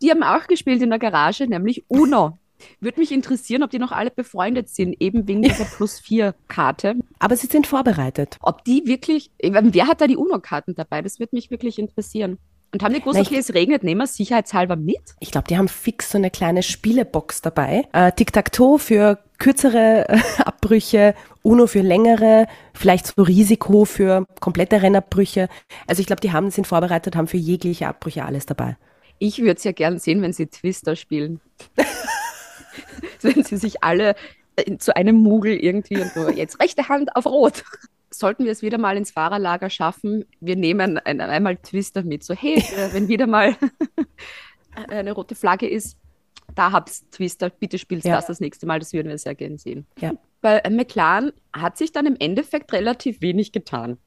Die 0.01 0.11
haben 0.11 0.23
auch 0.23 0.45
gespielt 0.47 0.81
in 0.81 0.89
der 0.89 0.99
Garage, 0.99 1.47
nämlich 1.47 1.83
Uno. 1.87 2.37
Würde 2.79 2.99
mich 2.99 3.11
interessieren, 3.11 3.63
ob 3.63 3.71
die 3.71 3.79
noch 3.79 3.91
alle 3.91 4.11
befreundet 4.11 4.69
sind, 4.69 4.95
eben 4.99 5.27
wegen 5.27 5.41
dieser 5.41 5.65
Plus-4-Karte. 5.77 6.95
Aber 7.19 7.35
sie 7.35 7.47
sind 7.47 7.67
vorbereitet. 7.67 8.37
Ob 8.41 8.63
die 8.63 8.85
wirklich, 8.85 9.31
wer 9.41 9.87
hat 9.87 10.01
da 10.01 10.07
die 10.07 10.17
Uno-Karten 10.17 10.75
dabei? 10.75 11.01
Das 11.01 11.19
würde 11.19 11.35
mich 11.35 11.51
wirklich 11.51 11.79
interessieren. 11.79 12.37
Und 12.75 12.83
haben 12.83 12.93
die 12.93 12.99
gewusst, 12.99 13.19
okay, 13.19 13.37
es 13.37 13.53
regnet, 13.53 13.83
nehmen 13.83 14.01
wir 14.01 14.05
es 14.05 14.15
sicherheitshalber 14.15 14.75
mit? 14.75 14.99
Ich 15.21 15.31
glaube, 15.31 15.47
die 15.47 15.57
haben 15.57 15.69
fix 15.69 16.11
so 16.11 16.17
eine 16.17 16.29
kleine 16.29 16.61
Spielebox 16.61 17.41
dabei. 17.41 17.87
Äh, 17.93 18.11
Tic-Tac-Toe 18.11 18.79
für 18.79 19.19
kürzere 19.37 20.09
äh, 20.09 20.19
Abbrüche, 20.43 21.15
Uno 21.41 21.67
für 21.67 21.79
längere, 21.81 22.47
vielleicht 22.73 23.07
so 23.07 23.21
Risiko 23.21 23.85
für 23.85 24.25
komplette 24.41 24.81
Rennabbrüche. 24.81 25.47
Also 25.87 26.01
ich 26.01 26.07
glaube, 26.07 26.19
die 26.19 26.33
haben, 26.33 26.51
sind 26.51 26.67
vorbereitet, 26.67 27.15
haben 27.15 27.27
für 27.27 27.37
jegliche 27.37 27.87
Abbrüche 27.87 28.25
alles 28.25 28.45
dabei. 28.45 28.75
Ich 29.19 29.39
würde 29.39 29.55
es 29.55 29.63
ja 29.63 29.71
gern 29.71 29.97
sehen, 29.97 30.21
wenn 30.21 30.33
sie 30.33 30.47
Twister 30.47 30.95
spielen. 30.95 31.39
wenn 33.21 33.43
sie 33.43 33.57
sich 33.57 33.83
alle 33.83 34.15
äh, 34.55 34.77
zu 34.77 34.95
einem 34.95 35.17
Mugel 35.17 35.53
irgendwie 35.53 35.99
und 36.01 36.15
nur 36.15 36.31
jetzt 36.31 36.59
rechte 36.61 36.87
Hand 36.89 37.15
auf 37.15 37.25
Rot. 37.25 37.63
Sollten 38.11 38.45
wir 38.45 38.51
es 38.51 38.61
wieder 38.61 38.77
mal 38.77 38.95
ins 38.95 39.11
Fahrerlager 39.11 39.69
schaffen, 39.69 40.25
wir 40.39 40.55
nehmen 40.55 40.97
ein, 40.99 41.19
einmal 41.19 41.57
Twister 41.57 42.03
mit. 42.03 42.23
So, 42.23 42.33
hey, 42.33 42.57
äh, 42.57 42.93
wenn 42.93 43.07
wieder 43.07 43.27
mal 43.27 43.55
eine 44.89 45.11
rote 45.11 45.35
Flagge 45.35 45.67
ist, 45.67 45.97
da 46.53 46.71
habt's 46.71 47.09
Twister, 47.09 47.49
bitte 47.49 47.77
spielst 47.77 48.05
Ja. 48.05 48.15
das 48.15 48.27
das 48.27 48.39
nächste 48.39 48.65
Mal, 48.65 48.79
das 48.79 48.93
würden 48.93 49.09
wir 49.09 49.17
sehr 49.17 49.35
gern 49.35 49.57
sehen. 49.57 49.85
Ja. 49.99 50.13
Bei 50.41 50.59
äh, 50.59 50.69
McLaren 50.69 51.33
hat 51.53 51.77
sich 51.77 51.91
dann 51.91 52.05
im 52.05 52.15
Endeffekt 52.19 52.71
relativ 52.71 53.21
wenig 53.21 53.51
getan. 53.51 53.97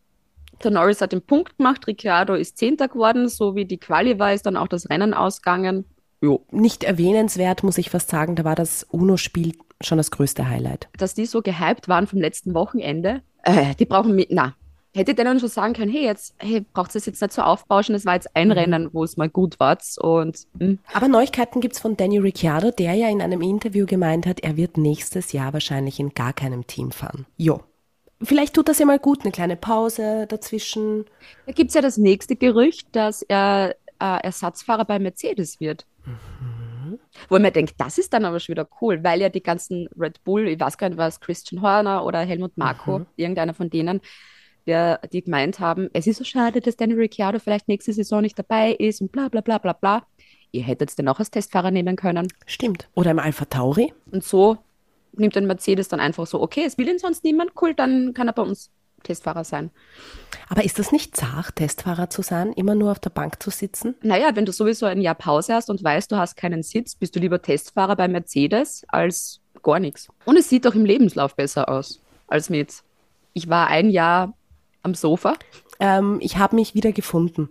Der 0.63 0.71
Norris 0.71 1.01
hat 1.01 1.13
den 1.13 1.23
Punkt 1.23 1.59
gemacht, 1.59 1.87
Ricciardo 1.87 2.35
ist 2.35 2.59
Zehnter 2.59 2.89
geworden, 2.89 3.29
so 3.29 3.55
wie 3.55 3.65
die 3.65 3.79
Quali 3.79 4.19
war, 4.19 4.33
ist 4.33 4.47
dann 4.47 4.57
auch 4.57 4.69
das 4.69 4.89
Rennen 4.89 5.15
ausgegangen. 5.15 5.85
Jo. 6.21 6.45
Nicht 6.51 6.85
erwähnenswert, 6.85 7.63
muss 7.63 7.79
ich 7.79 7.91
fast 7.91 8.11
sagen, 8.11 8.37
da 8.37 8.45
war 8.45 8.55
das 8.55 8.85
Uno-Spiel 8.91 9.55
schon 9.81 9.99
das 9.99 10.11
größte 10.11 10.49
Highlight. 10.49 10.89
Dass 10.97 11.15
die 11.15 11.27
so 11.27 11.43
gehypt 11.43 11.89
waren 11.89 12.07
vom 12.07 12.21
letzten 12.21 12.55
Wochenende, 12.55 13.23
äh, 13.45 13.75
die 13.77 13.85
brauchen 13.85 14.15
mit, 14.17 14.29
na, 14.31 14.55
hätte 14.95 15.15
dann 15.15 15.41
schon 15.41 15.49
sagen 15.49 15.75
können, 15.75 15.91
hey, 15.91 16.05
jetzt, 16.05 16.35
hey, 16.39 16.65
braucht 16.73 16.95
es 16.95 17.07
jetzt 17.07 17.21
nicht 17.23 17.33
so 17.33 17.43
aufbauschen, 17.43 17.95
es 17.95 18.05
war 18.05 18.15
jetzt 18.15 18.35
ein 18.35 18.51
Rennen, 18.51 18.91
wo 18.93 19.05
es 19.05 19.17
mal 19.17 19.29
gut 19.29 19.61
war 19.61 19.79
und 20.01 20.47
hm, 20.59 20.79
Aber 20.93 21.09
Neuigkeiten 21.09 21.61
gibt's 21.61 21.79
von 21.79 21.97
Danny 21.97 22.19
Ricciardo, 22.19 22.71
der 22.71 22.95
ja 22.95 23.09
in 23.09 23.23
einem 23.23 23.41
Interview 23.41 23.87
gemeint 23.87 24.27
hat, 24.27 24.41
er 24.41 24.57
wird 24.57 24.77
nächstes 24.77 25.33
Jahr 25.33 25.53
wahrscheinlich 25.53 26.01
in 26.01 26.11
gar 26.11 26.33
keinem 26.33 26.67
Team 26.67 26.91
fahren. 26.91 27.27
Jo. 27.37 27.61
Vielleicht 28.21 28.55
tut 28.55 28.69
das 28.69 28.81
ja 28.81 28.87
mal 28.87 28.99
gut, 28.99 29.23
eine 29.23 29.31
kleine 29.31 29.57
Pause 29.57 30.27
dazwischen. 30.27 31.05
Da 31.47 31.53
gibt 31.53 31.69
es 31.69 31.75
ja 31.75 31.81
das 31.81 31.99
nächste 31.99 32.35
Gerücht, 32.35 32.89
dass 32.91 33.23
er 33.23 33.77
äh, 34.01 34.23
Ersatzfahrer 34.25 34.85
bei 34.85 34.99
Mercedes 34.99 35.61
wird. 35.61 35.87
Wo 37.29 37.37
ich 37.37 37.43
mir 37.43 37.51
denke, 37.51 37.73
das 37.77 37.99
ist 37.99 38.13
dann 38.13 38.25
aber 38.25 38.41
schon 38.41 38.55
wieder 38.55 38.69
cool, 38.81 39.03
weil 39.03 39.21
ja 39.21 39.29
die 39.29 39.43
ganzen 39.43 39.89
Red 39.99 40.23
Bull, 40.25 40.49
ich 40.49 40.59
weiß 40.59 40.79
gar 40.79 40.89
nicht, 40.89 40.99
was 40.99 41.21
Christian 41.21 41.63
Horner 41.63 42.05
oder 42.05 42.21
Helmut 42.21 42.57
Marko, 42.57 43.07
irgendeiner 43.17 43.55
von 43.55 43.71
denen, 43.71 44.01
der, 44.67 45.01
die 45.13 45.23
gemeint 45.23 45.61
haben, 45.61 45.89
es 45.93 46.07
ist 46.07 46.19
so 46.19 46.25
schade, 46.25 46.61
dass 46.61 46.77
Danny 46.77 46.95
Ricciardo 46.95 47.39
vielleicht 47.39 47.69
nächste 47.69 47.93
Saison 47.93 48.21
nicht 48.23 48.39
dabei 48.39 48.73
ist 48.73 49.01
und 49.01 49.11
bla 49.13 49.29
bla 49.29 49.41
bla 49.41 49.59
bla 49.59 49.73
bla. 49.73 50.07
Ihr 50.53 50.63
hättet 50.63 50.97
den 50.99 51.09
auch 51.09 51.19
als 51.19 51.31
Testfahrer 51.31 51.71
nehmen 51.71 51.97
können. 51.97 52.29
Stimmt. 52.47 52.89
Oder 52.95 53.11
im 53.11 53.19
Alpha 53.19 53.45
Tauri. 53.45 53.93
Und 54.11 54.25
so 54.25 54.59
nimmt 55.13 55.37
ein 55.37 55.47
Mercedes 55.47 55.89
dann 55.89 56.01
einfach 56.01 56.27
so, 56.27 56.41
okay, 56.41 56.65
es 56.65 56.79
will 56.79 56.89
ihn 56.89 56.99
sonst 56.99 57.25
niemand, 57.25 57.53
cool, 57.61 57.75
dann 57.75 58.15
kann 58.15 58.29
er 58.29 58.33
bei 58.33 58.43
uns 58.43 58.71
Testfahrer 59.03 59.45
sein. 59.45 59.71
Aber 60.49 60.65
ist 60.65 60.79
das 60.79 60.93
nicht 60.93 61.17
zart, 61.17 61.57
Testfahrer 61.57 62.11
zu 62.11 62.23
sein, 62.23 62.53
immer 62.53 62.75
nur 62.75 62.91
auf 62.91 62.99
der 62.99 63.11
Bank 63.11 63.43
zu 63.43 63.51
sitzen? 63.51 63.95
Naja, 64.03 64.31
wenn 64.35 64.47
du 64.47 64.53
sowieso 64.53 64.87
ein 64.87 65.01
Jahr 65.01 65.15
Pause 65.15 65.55
hast 65.55 65.71
und 65.71 65.83
weißt, 65.83 66.11
du 66.11 66.17
hast 66.17 66.37
keinen 66.37 66.63
Sitz, 66.63 66.95
bist 66.95 67.15
du 67.17 67.21
lieber 67.21 67.41
Testfahrer 67.41 67.97
bei 67.97 68.09
Mercedes 68.09 68.85
als 68.89 69.41
gar 69.63 69.81
nichts. 69.81 70.09
Und 70.25 70.37
es 70.37 70.49
sieht 70.49 70.67
auch 70.67 70.75
im 70.75 70.85
Lebenslauf 70.85 71.35
besser 71.35 71.69
aus 71.69 72.01
als 72.27 72.51
mit. 72.51 72.83
Ich 73.33 73.49
war 73.49 73.69
ein 73.69 73.91
Jahr 73.91 74.35
am 74.83 74.95
Sofa. 74.95 75.35
Ähm, 75.81 76.19
ich 76.21 76.37
habe 76.39 76.57
mich 76.57 76.75
wieder 76.75 76.93
gefunden. 76.93 77.51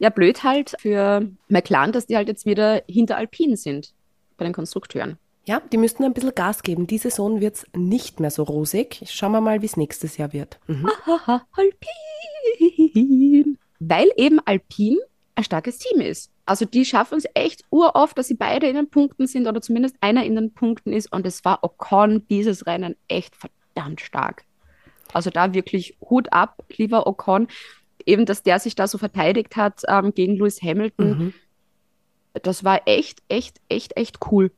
Ja, 0.00 0.08
blöd 0.08 0.44
halt 0.44 0.74
für 0.78 1.28
McLaren, 1.48 1.92
dass 1.92 2.06
die 2.06 2.16
halt 2.16 2.26
jetzt 2.26 2.46
wieder 2.46 2.82
hinter 2.88 3.18
Alpine 3.18 3.58
sind 3.58 3.92
bei 4.38 4.46
den 4.46 4.54
Konstrukteuren. 4.54 5.18
Ja, 5.50 5.60
die 5.72 5.78
müssten 5.78 6.04
ein 6.04 6.12
bisschen 6.12 6.32
Gas 6.32 6.62
geben. 6.62 6.86
Die 6.86 6.98
Saison 6.98 7.40
wird's 7.40 7.66
nicht 7.74 8.20
mehr 8.20 8.30
so 8.30 8.44
rosig. 8.44 9.02
Schauen 9.06 9.32
wir 9.32 9.40
mal, 9.40 9.62
wie 9.62 9.66
es 9.66 9.76
nächstes 9.76 10.16
Jahr 10.16 10.32
wird. 10.32 10.60
Mhm. 10.68 10.88
Haha, 11.04 11.44
Alpine. 11.50 13.56
Weil 13.80 14.12
eben 14.16 14.38
Alpine 14.44 15.00
ein 15.34 15.42
starkes 15.42 15.78
Team 15.78 16.02
ist. 16.02 16.30
Also 16.46 16.66
die 16.66 16.84
schaffen 16.84 17.18
es 17.18 17.24
echt 17.34 17.64
uroft, 17.70 18.16
dass 18.16 18.28
sie 18.28 18.36
beide 18.36 18.68
in 18.68 18.76
den 18.76 18.90
Punkten 18.90 19.26
sind 19.26 19.48
oder 19.48 19.60
zumindest 19.60 19.96
einer 20.00 20.24
in 20.24 20.36
den 20.36 20.54
Punkten 20.54 20.92
ist. 20.92 21.12
Und 21.12 21.26
es 21.26 21.44
war 21.44 21.64
Ocon 21.64 22.24
dieses 22.28 22.66
Rennen 22.66 22.94
echt 23.08 23.34
verdammt 23.34 24.02
stark. 24.02 24.44
Also 25.12 25.30
da 25.30 25.52
wirklich 25.52 25.96
Hut 26.00 26.32
ab, 26.32 26.62
lieber 26.76 27.08
Ocon. 27.08 27.48
Eben, 28.06 28.24
dass 28.24 28.44
der 28.44 28.60
sich 28.60 28.76
da 28.76 28.86
so 28.86 28.98
verteidigt 28.98 29.56
hat 29.56 29.82
ähm, 29.88 30.14
gegen 30.14 30.36
Lewis 30.36 30.62
Hamilton. 30.62 31.18
Mhm. 31.18 31.34
Das 32.34 32.62
war 32.62 32.82
echt, 32.86 33.20
echt, 33.28 33.60
echt, 33.68 33.96
echt 33.96 34.20
cool. 34.30 34.52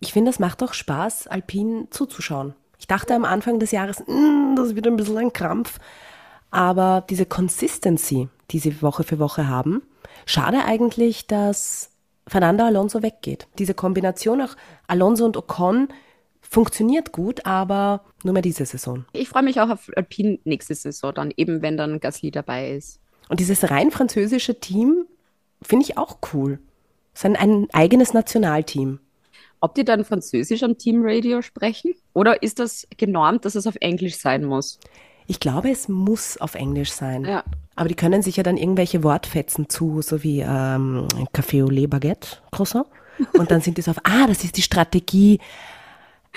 Ich 0.00 0.12
finde, 0.12 0.30
es 0.30 0.38
macht 0.38 0.62
auch 0.62 0.74
Spaß, 0.74 1.26
Alpin 1.26 1.88
zuzuschauen. 1.90 2.54
Ich 2.78 2.86
dachte 2.86 3.14
am 3.14 3.24
Anfang 3.24 3.58
des 3.58 3.70
Jahres, 3.70 4.00
"Mm, 4.06 4.56
das 4.56 4.74
wird 4.74 4.86
ein 4.86 4.96
bisschen 4.96 5.18
ein 5.18 5.32
Krampf. 5.32 5.78
Aber 6.50 7.04
diese 7.08 7.24
Consistency, 7.26 8.28
die 8.50 8.58
sie 8.58 8.82
Woche 8.82 9.04
für 9.04 9.18
Woche 9.18 9.48
haben, 9.48 9.82
schade 10.26 10.64
eigentlich, 10.64 11.26
dass 11.26 11.90
Fernando 12.26 12.64
Alonso 12.64 13.02
weggeht. 13.02 13.48
Diese 13.58 13.74
Kombination 13.74 14.42
auch 14.42 14.54
Alonso 14.86 15.24
und 15.24 15.36
Ocon 15.36 15.88
funktioniert 16.40 17.12
gut, 17.12 17.46
aber 17.46 18.04
nur 18.24 18.34
mehr 18.34 18.42
diese 18.42 18.66
Saison. 18.66 19.06
Ich 19.12 19.28
freue 19.28 19.42
mich 19.42 19.60
auch 19.60 19.70
auf 19.70 19.90
Alpine 19.96 20.38
nächste 20.44 20.74
Saison 20.74 21.14
dann, 21.14 21.32
eben 21.36 21.62
wenn 21.62 21.76
dann 21.76 22.00
Gasly 22.00 22.30
dabei 22.30 22.72
ist. 22.72 23.00
Und 23.28 23.40
dieses 23.40 23.70
rein 23.70 23.90
französische 23.90 24.60
Team 24.60 25.06
finde 25.62 25.86
ich 25.86 25.96
auch 25.96 26.18
cool. 26.34 26.58
Es 27.14 27.20
ist 27.20 27.24
ein, 27.24 27.36
ein 27.36 27.68
eigenes 27.72 28.12
Nationalteam. 28.12 29.00
Ob 29.62 29.76
die 29.76 29.84
dann 29.84 30.04
Französisch 30.04 30.64
am 30.64 30.76
Teamradio 30.76 31.40
sprechen? 31.40 31.94
Oder 32.14 32.42
ist 32.42 32.58
das 32.58 32.84
genormt, 32.96 33.44
dass 33.44 33.54
es 33.54 33.68
auf 33.68 33.76
Englisch 33.80 34.16
sein 34.16 34.44
muss? 34.44 34.80
Ich 35.28 35.38
glaube, 35.38 35.70
es 35.70 35.88
muss 35.88 36.36
auf 36.36 36.56
Englisch 36.56 36.90
sein. 36.90 37.24
Ja. 37.24 37.44
Aber 37.76 37.88
die 37.88 37.94
können 37.94 38.22
sich 38.22 38.36
ja 38.36 38.42
dann 38.42 38.56
irgendwelche 38.56 39.04
Wortfetzen 39.04 39.68
zu, 39.68 40.02
so 40.02 40.24
wie 40.24 40.40
ähm, 40.40 41.06
Café 41.32 41.64
au 41.64 41.70
lait 41.70 41.88
Baguette, 41.88 42.38
Croissant. 42.50 42.86
Und 43.34 43.52
dann 43.52 43.60
sind 43.60 43.78
die 43.78 43.82
so 43.82 43.92
auf, 43.92 43.98
ah, 44.02 44.26
das 44.26 44.42
ist 44.42 44.56
die 44.56 44.62
Strategie 44.62 45.38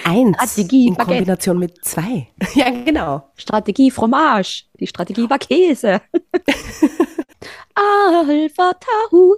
1 0.04 0.36
Strategie 0.38 0.88
in 0.88 0.94
Baguette. 0.94 1.18
Kombination 1.18 1.58
mit 1.58 1.84
2. 1.84 2.28
ja, 2.54 2.70
genau. 2.70 3.28
Strategie 3.38 3.90
Fromage. 3.90 4.66
Die 4.80 4.86
Strategie 4.86 5.28
war 5.28 5.40
Käse. 5.40 6.00
Alpha 7.74 8.72
Tauri. 9.10 9.34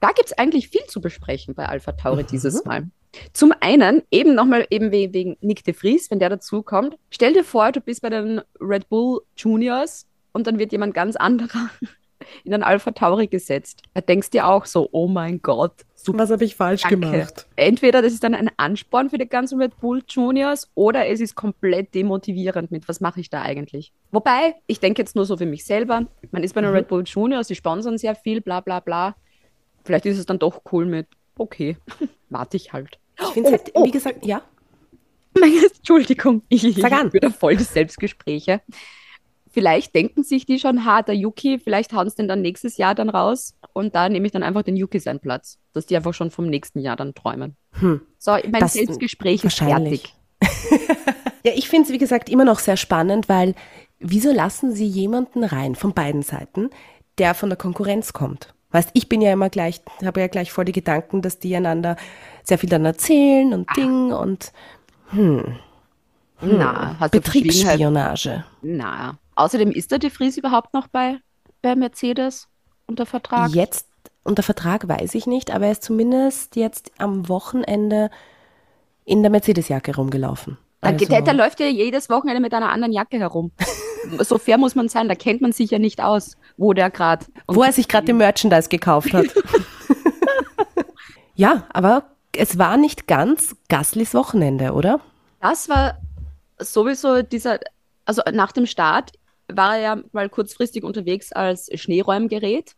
Da 0.00 0.08
gibt 0.08 0.26
es 0.26 0.32
eigentlich 0.38 0.68
viel 0.68 0.84
zu 0.86 1.00
besprechen 1.00 1.54
bei 1.54 1.66
Alpha 1.66 1.92
Tauri 1.92 2.24
dieses 2.24 2.64
Mal. 2.64 2.86
Zum 3.32 3.52
einen, 3.60 4.02
eben 4.10 4.34
nochmal 4.34 4.66
eben 4.70 4.92
we- 4.92 5.12
wegen 5.12 5.36
Nick 5.40 5.64
de 5.64 5.74
Vries, 5.74 6.10
wenn 6.10 6.18
der 6.18 6.28
dazukommt. 6.28 6.96
Stell 7.10 7.32
dir 7.32 7.42
vor, 7.44 7.72
du 7.72 7.80
bist 7.80 8.02
bei 8.02 8.10
den 8.10 8.40
Red 8.60 8.88
Bull 8.88 9.22
Juniors 9.36 10.06
und 10.32 10.46
dann 10.46 10.58
wird 10.58 10.72
jemand 10.72 10.94
ganz 10.94 11.16
anderer 11.16 11.70
in 12.44 12.52
den 12.52 12.62
Alpha 12.62 12.90
Tauri 12.90 13.26
gesetzt. 13.26 13.82
Da 13.94 14.02
denkst 14.02 14.30
dir 14.30 14.46
auch 14.46 14.66
so, 14.66 14.88
oh 14.92 15.08
mein 15.08 15.40
Gott, 15.40 15.72
super. 15.94 16.18
Was 16.18 16.30
habe 16.30 16.44
ich 16.44 16.54
falsch 16.54 16.82
Danke. 16.82 16.96
Entweder 17.56 18.02
das 18.02 18.12
ist 18.12 18.22
dann 18.22 18.34
ein 18.34 18.50
Ansporn 18.58 19.08
für 19.08 19.18
die 19.18 19.26
ganzen 19.28 19.60
Red 19.60 19.80
Bull 19.80 20.02
Juniors 20.06 20.70
oder 20.74 21.08
es 21.08 21.20
ist 21.20 21.34
komplett 21.34 21.94
demotivierend 21.94 22.70
mit, 22.70 22.86
was 22.88 23.00
mache 23.00 23.20
ich 23.20 23.30
da 23.30 23.40
eigentlich? 23.42 23.92
Wobei, 24.12 24.54
ich 24.66 24.80
denke 24.80 25.00
jetzt 25.00 25.16
nur 25.16 25.24
so 25.24 25.36
für 25.38 25.46
mich 25.46 25.64
selber, 25.64 26.06
man 26.30 26.42
ist 26.44 26.54
bei 26.54 26.60
den 26.60 26.70
Red 26.70 26.88
Bull 26.88 27.04
Juniors, 27.06 27.48
die 27.48 27.54
sponsern 27.54 27.96
sehr 27.96 28.14
viel, 28.14 28.42
bla 28.42 28.60
bla 28.60 28.80
bla. 28.80 29.16
Vielleicht 29.88 30.04
ist 30.04 30.18
es 30.18 30.26
dann 30.26 30.38
doch 30.38 30.60
cool 30.70 30.84
mit, 30.84 31.06
okay, 31.38 31.78
warte 32.28 32.58
ich 32.58 32.74
halt. 32.74 32.98
Ich 33.18 33.26
finde 33.28 33.48
es 33.48 33.52
halt, 33.54 33.70
Oh, 33.74 33.80
oh. 33.80 33.84
wie 33.86 33.90
gesagt, 33.90 34.26
ja. 34.26 34.42
Entschuldigung, 35.78 36.42
ich, 36.50 36.74
Sag 36.76 36.92
an. 36.92 37.10
wieder 37.12 37.30
voll 37.30 37.56
die 37.56 37.64
Selbstgespräche. 37.64 38.60
Vielleicht 39.50 39.94
denken 39.94 40.24
sich 40.24 40.44
die 40.44 40.58
schon, 40.58 40.84
ha, 40.84 41.00
der 41.00 41.14
Yuki, 41.14 41.58
vielleicht 41.58 41.94
hauen 41.94 42.10
sie 42.10 42.16
den 42.16 42.28
dann 42.28 42.42
nächstes 42.42 42.76
Jahr 42.76 42.94
dann 42.94 43.08
raus 43.08 43.54
und 43.72 43.94
da 43.94 44.10
nehme 44.10 44.26
ich 44.26 44.32
dann 44.32 44.42
einfach 44.42 44.62
den 44.62 44.76
Yuki 44.76 45.00
seinen 45.00 45.20
Platz, 45.20 45.58
dass 45.72 45.86
die 45.86 45.96
einfach 45.96 46.12
schon 46.12 46.30
vom 46.30 46.48
nächsten 46.48 46.80
Jahr 46.80 46.96
dann 46.96 47.14
träumen. 47.14 47.56
So, 48.18 48.32
mein 48.32 48.60
Das- 48.60 48.74
Selbstgespräch 48.74 49.42
ist 49.44 49.58
fertig. 49.58 50.14
Ja, 51.44 51.52
ich 51.54 51.68
finde 51.68 51.86
es, 51.86 51.92
wie 51.94 51.98
gesagt, 51.98 52.28
immer 52.28 52.44
noch 52.44 52.58
sehr 52.58 52.76
spannend, 52.76 53.28
weil 53.28 53.54
wieso 54.00 54.32
lassen 54.32 54.72
sie 54.74 54.84
jemanden 54.86 55.44
rein, 55.44 55.76
von 55.76 55.94
beiden 55.94 56.22
Seiten, 56.22 56.68
der 57.16 57.32
von 57.32 57.48
der 57.48 57.56
Konkurrenz 57.56 58.12
kommt? 58.12 58.54
Weißt, 58.70 58.90
ich 58.92 59.08
bin 59.08 59.20
ja 59.22 59.32
immer 59.32 59.48
gleich, 59.48 59.80
habe 60.04 60.20
ja 60.20 60.26
gleich 60.26 60.52
voll 60.52 60.66
die 60.66 60.72
Gedanken, 60.72 61.22
dass 61.22 61.38
die 61.38 61.56
einander 61.56 61.96
sehr 62.42 62.58
viel 62.58 62.68
dann 62.68 62.84
erzählen 62.84 63.54
und 63.54 63.74
Ding 63.76 64.12
und 64.12 64.52
Na, 66.40 66.96
hast 67.00 67.14
du 67.14 67.22
Verschwiegenheit? 67.22 67.78
Betriebsspionage. 67.78 68.44
Na. 68.62 69.18
Außerdem 69.36 69.70
ist 69.70 69.90
der 69.90 69.98
De 69.98 70.10
Vries 70.10 70.36
überhaupt 70.36 70.74
noch 70.74 70.88
bei, 70.88 71.18
bei 71.62 71.74
Mercedes 71.76 72.48
unter 72.86 73.06
Vertrag? 73.06 73.50
Jetzt 73.54 73.86
unter 74.24 74.42
Vertrag 74.42 74.86
weiß 74.86 75.14
ich 75.14 75.26
nicht, 75.26 75.50
aber 75.50 75.66
er 75.66 75.72
ist 75.72 75.84
zumindest 75.84 76.56
jetzt 76.56 76.92
am 76.98 77.28
Wochenende 77.28 78.10
in 79.06 79.22
der 79.22 79.30
Mercedes-Jacke 79.30 79.96
rumgelaufen. 79.96 80.58
Also- 80.80 81.06
der, 81.06 81.22
der 81.22 81.34
läuft 81.34 81.60
ja 81.60 81.66
jedes 81.66 82.08
Wochenende 82.08 82.40
mit 82.40 82.54
einer 82.54 82.70
anderen 82.70 82.92
Jacke 82.92 83.18
herum. 83.18 83.50
so 84.20 84.38
fair 84.38 84.58
muss 84.58 84.74
man 84.74 84.88
sein, 84.88 85.08
da 85.08 85.14
kennt 85.14 85.40
man 85.40 85.52
sich 85.52 85.70
ja 85.70 85.78
nicht 85.78 86.00
aus, 86.00 86.36
wo 86.56 86.72
der 86.72 86.90
gerade. 86.90 87.26
wo 87.46 87.62
er 87.62 87.72
sich 87.72 87.88
gerade 87.88 88.06
den 88.06 88.16
Merchandise 88.16 88.68
gekauft 88.68 89.12
hat. 89.12 89.26
ja, 91.34 91.64
aber 91.72 92.04
es 92.36 92.58
war 92.58 92.76
nicht 92.76 93.06
ganz 93.06 93.56
Gaslys 93.68 94.14
Wochenende, 94.14 94.72
oder? 94.72 95.00
Das 95.40 95.68
war 95.68 95.98
sowieso 96.58 97.22
dieser, 97.22 97.58
also 98.04 98.22
nach 98.32 98.52
dem 98.52 98.66
Start 98.66 99.12
war 99.48 99.76
er 99.76 99.82
ja 99.82 99.98
mal 100.12 100.28
kurzfristig 100.28 100.84
unterwegs 100.84 101.32
als 101.32 101.70
Schneeräumgerät, 101.74 102.74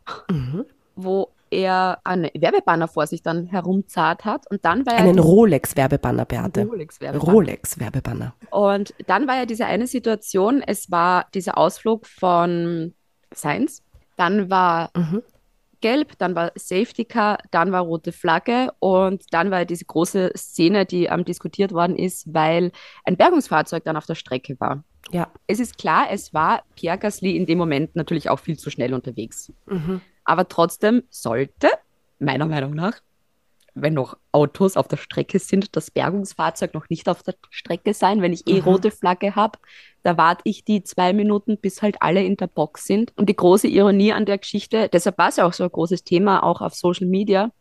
wo 0.95 1.29
er 1.51 1.99
einen 2.03 2.29
Werbebanner 2.33 2.87
vor 2.87 3.05
sich 3.07 3.21
dann 3.21 3.45
herumzart 3.47 4.25
hat 4.25 4.49
und 4.49 4.65
dann 4.65 4.85
war 4.85 4.93
er 4.93 4.99
Einen 4.99 5.19
Rolex-Werbebanner, 5.19 6.25
Beate. 6.25 6.63
Rolex-Werbebanner. 6.65 7.33
Rolex-Werbebanner. 7.33 8.33
Und 8.49 8.93
dann 9.07 9.27
war 9.27 9.35
ja 9.35 9.45
diese 9.45 9.65
eine 9.65 9.87
Situation, 9.87 10.63
es 10.65 10.89
war 10.89 11.27
dieser 11.33 11.57
Ausflug 11.57 12.07
von 12.07 12.93
Sainz, 13.33 13.83
dann 14.17 14.49
war 14.49 14.91
gelb, 15.81 16.17
dann 16.17 16.35
war 16.35 16.51
Safety 16.55 17.05
Car, 17.05 17.39
dann 17.51 17.71
war 17.71 17.81
rote 17.81 18.11
Flagge 18.11 18.71
und 18.79 19.23
dann 19.31 19.51
war 19.51 19.59
ja 19.59 19.65
diese 19.65 19.85
große 19.85 20.31
Szene, 20.37 20.85
die 20.85 21.05
ähm, 21.05 21.25
diskutiert 21.25 21.73
worden 21.73 21.97
ist, 21.97 22.33
weil 22.33 22.71
ein 23.03 23.17
Bergungsfahrzeug 23.17 23.83
dann 23.83 23.97
auf 23.97 24.05
der 24.05 24.15
Strecke 24.15 24.59
war. 24.59 24.83
Ja. 25.11 25.29
Es 25.47 25.59
ist 25.59 25.77
klar, 25.77 26.07
es 26.09 26.33
war 26.33 26.63
Pierre 26.75 26.97
Gasly 26.97 27.35
in 27.35 27.45
dem 27.45 27.57
Moment 27.57 27.95
natürlich 27.95 28.29
auch 28.29 28.39
viel 28.39 28.57
zu 28.57 28.69
schnell 28.69 28.93
unterwegs. 28.93 29.51
Aber 30.23 30.47
trotzdem 30.47 31.03
sollte, 31.09 31.69
meiner 32.19 32.45
Meinung 32.45 32.73
nach, 32.73 33.01
wenn 33.73 33.93
noch 33.93 34.17
Autos 34.31 34.75
auf 34.75 34.87
der 34.87 34.97
Strecke 34.97 35.39
sind, 35.39 35.75
das 35.75 35.91
Bergungsfahrzeug 35.91 36.73
noch 36.73 36.89
nicht 36.89 37.07
auf 37.07 37.23
der 37.23 37.35
Strecke 37.49 37.93
sein. 37.93 38.21
Wenn 38.21 38.33
ich 38.33 38.47
eh 38.47 38.59
rote 38.59 38.91
Flagge 38.91 39.35
habe, 39.35 39.59
da 40.03 40.17
warte 40.17 40.41
ich 40.45 40.65
die 40.65 40.83
zwei 40.83 41.13
Minuten, 41.13 41.57
bis 41.57 41.81
halt 41.81 42.01
alle 42.01 42.23
in 42.23 42.35
der 42.35 42.47
Box 42.47 42.85
sind. 42.85 43.13
Und 43.15 43.29
die 43.29 43.35
große 43.35 43.67
Ironie 43.67 44.11
an 44.11 44.25
der 44.25 44.39
Geschichte, 44.39 44.89
deshalb 44.91 45.17
war 45.17 45.29
es 45.29 45.37
ja 45.37 45.45
auch 45.47 45.53
so 45.53 45.63
ein 45.63 45.71
großes 45.71 46.03
Thema, 46.03 46.43
auch 46.43 46.59
auf 46.59 46.73
Social 46.73 47.07
Media, 47.07 47.51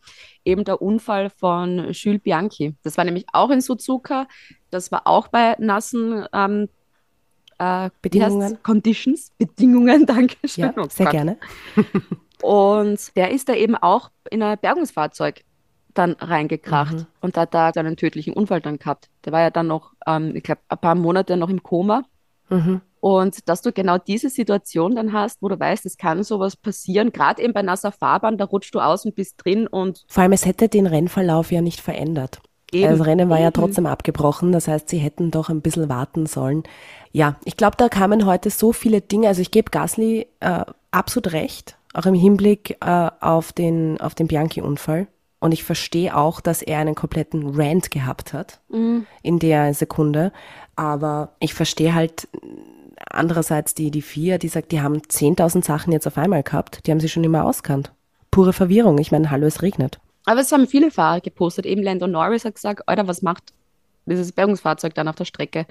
eben 0.44 0.64
der 0.64 0.82
Unfall 0.82 1.30
von 1.30 1.92
Jules 1.92 2.22
Bianchi. 2.22 2.74
Das 2.82 2.96
war 2.96 3.04
nämlich 3.04 3.26
auch 3.32 3.50
in 3.50 3.60
Suzuka, 3.60 4.26
das 4.70 4.90
war 4.90 5.06
auch 5.06 5.28
bei 5.28 5.54
nassen 5.58 6.26
ähm, 6.32 6.68
äh? 7.58 7.90
Bedingungen. 8.02 8.60
Conditions, 8.62 9.30
Bedingungen, 9.38 10.06
danke 10.06 10.36
schön. 10.48 10.64
Ja, 10.64 10.74
Oh 10.76 10.86
sehr 10.88 11.06
Gott. 11.06 11.12
gerne. 11.12 11.36
Und 12.42 13.16
der 13.16 13.30
ist 13.30 13.48
da 13.48 13.54
eben 13.54 13.76
auch 13.76 14.10
in 14.30 14.42
ein 14.42 14.58
Bergungsfahrzeug 14.58 15.42
dann 15.94 16.12
reingekracht 16.12 16.94
Mhm. 16.94 17.06
und 17.20 17.36
hat 17.36 17.52
da 17.52 17.68
einen 17.70 17.96
tödlichen 17.96 18.32
Unfall 18.32 18.60
dann 18.60 18.78
gehabt. 18.78 19.08
Der 19.24 19.32
war 19.32 19.40
ja 19.40 19.50
dann 19.50 19.66
noch, 19.66 19.92
ähm, 20.06 20.34
ich 20.36 20.42
glaube, 20.44 20.60
ein 20.68 20.78
paar 20.78 20.94
Monate 20.94 21.36
noch 21.36 21.48
im 21.50 21.62
Koma. 21.62 22.02
Mhm. 22.48 22.80
Und 23.00 23.48
dass 23.48 23.62
du 23.62 23.72
genau 23.72 23.96
diese 23.98 24.28
Situation 24.28 24.94
dann 24.94 25.12
hast, 25.12 25.40
wo 25.40 25.48
du 25.48 25.58
weißt, 25.58 25.86
es 25.86 25.96
kann 25.96 26.22
sowas 26.22 26.54
passieren, 26.54 27.12
gerade 27.12 27.42
eben 27.42 27.54
bei 27.54 27.62
nasser 27.62 27.92
Fahrbahn, 27.92 28.36
da 28.38 28.44
rutschst 28.44 28.74
du 28.74 28.80
aus 28.80 29.04
und 29.06 29.14
bist 29.14 29.36
drin 29.42 29.66
und 29.66 30.04
Vor 30.06 30.22
allem, 30.22 30.32
es 30.32 30.44
hätte 30.44 30.68
den 30.68 30.86
Rennverlauf 30.86 31.50
ja 31.50 31.62
nicht 31.62 31.80
verändert. 31.80 32.40
Eben. 32.72 32.98
Das 32.98 33.06
Rennen 33.06 33.28
war 33.30 33.38
ja 33.38 33.46
Eben. 33.48 33.54
trotzdem 33.54 33.86
abgebrochen, 33.86 34.52
das 34.52 34.68
heißt, 34.68 34.88
sie 34.90 34.98
hätten 34.98 35.30
doch 35.30 35.48
ein 35.48 35.60
bisschen 35.62 35.88
warten 35.88 36.26
sollen. 36.26 36.62
Ja, 37.10 37.36
ich 37.44 37.56
glaube, 37.56 37.76
da 37.76 37.88
kamen 37.88 38.26
heute 38.26 38.50
so 38.50 38.72
viele 38.72 39.00
Dinge. 39.00 39.26
Also 39.28 39.40
ich 39.42 39.50
gebe 39.50 39.70
Gasly 39.70 40.28
äh, 40.40 40.64
absolut 40.92 41.32
recht, 41.32 41.76
auch 41.94 42.06
im 42.06 42.14
Hinblick 42.14 42.76
äh, 42.80 43.10
auf 43.20 43.52
den, 43.52 44.00
auf 44.00 44.14
den 44.14 44.26
Bianchi-Unfall. 44.26 45.08
Und 45.40 45.52
ich 45.52 45.64
verstehe 45.64 46.14
auch, 46.14 46.40
dass 46.40 46.60
er 46.60 46.78
einen 46.78 46.94
kompletten 46.94 47.54
Rant 47.58 47.90
gehabt 47.90 48.34
hat 48.34 48.60
in 49.22 49.38
der 49.38 49.72
Sekunde. 49.72 50.32
Aber 50.76 51.34
ich 51.40 51.54
verstehe 51.54 51.94
halt 51.94 52.28
andererseits 53.08 53.74
die, 53.74 53.90
die 53.90 54.02
vier, 54.02 54.38
die 54.38 54.48
sagt, 54.48 54.70
die 54.70 54.82
haben 54.82 54.98
10.000 54.98 55.64
Sachen 55.64 55.92
jetzt 55.92 56.06
auf 56.06 56.18
einmal 56.18 56.42
gehabt. 56.42 56.86
Die 56.86 56.90
haben 56.90 57.00
sie 57.00 57.08
schon 57.08 57.24
immer 57.24 57.44
auskannt. 57.44 57.92
Pure 58.30 58.52
Verwirrung. 58.52 58.98
Ich 58.98 59.12
meine, 59.12 59.30
hallo, 59.30 59.46
es 59.46 59.62
regnet. 59.62 59.98
Aber 60.26 60.40
es 60.40 60.52
haben 60.52 60.66
viele 60.66 60.90
Fahrer 60.90 61.20
gepostet. 61.20 61.66
Eben 61.66 61.82
Lando 61.82 62.06
Norris 62.06 62.44
hat 62.44 62.54
gesagt, 62.54 62.86
Alter, 62.86 63.08
was 63.08 63.22
macht 63.22 63.54
dieses 64.04 64.32
Bergungsfahrzeug 64.32 64.94
dann 64.94 65.08
auf 65.08 65.16
der 65.16 65.24
Strecke? 65.24 65.66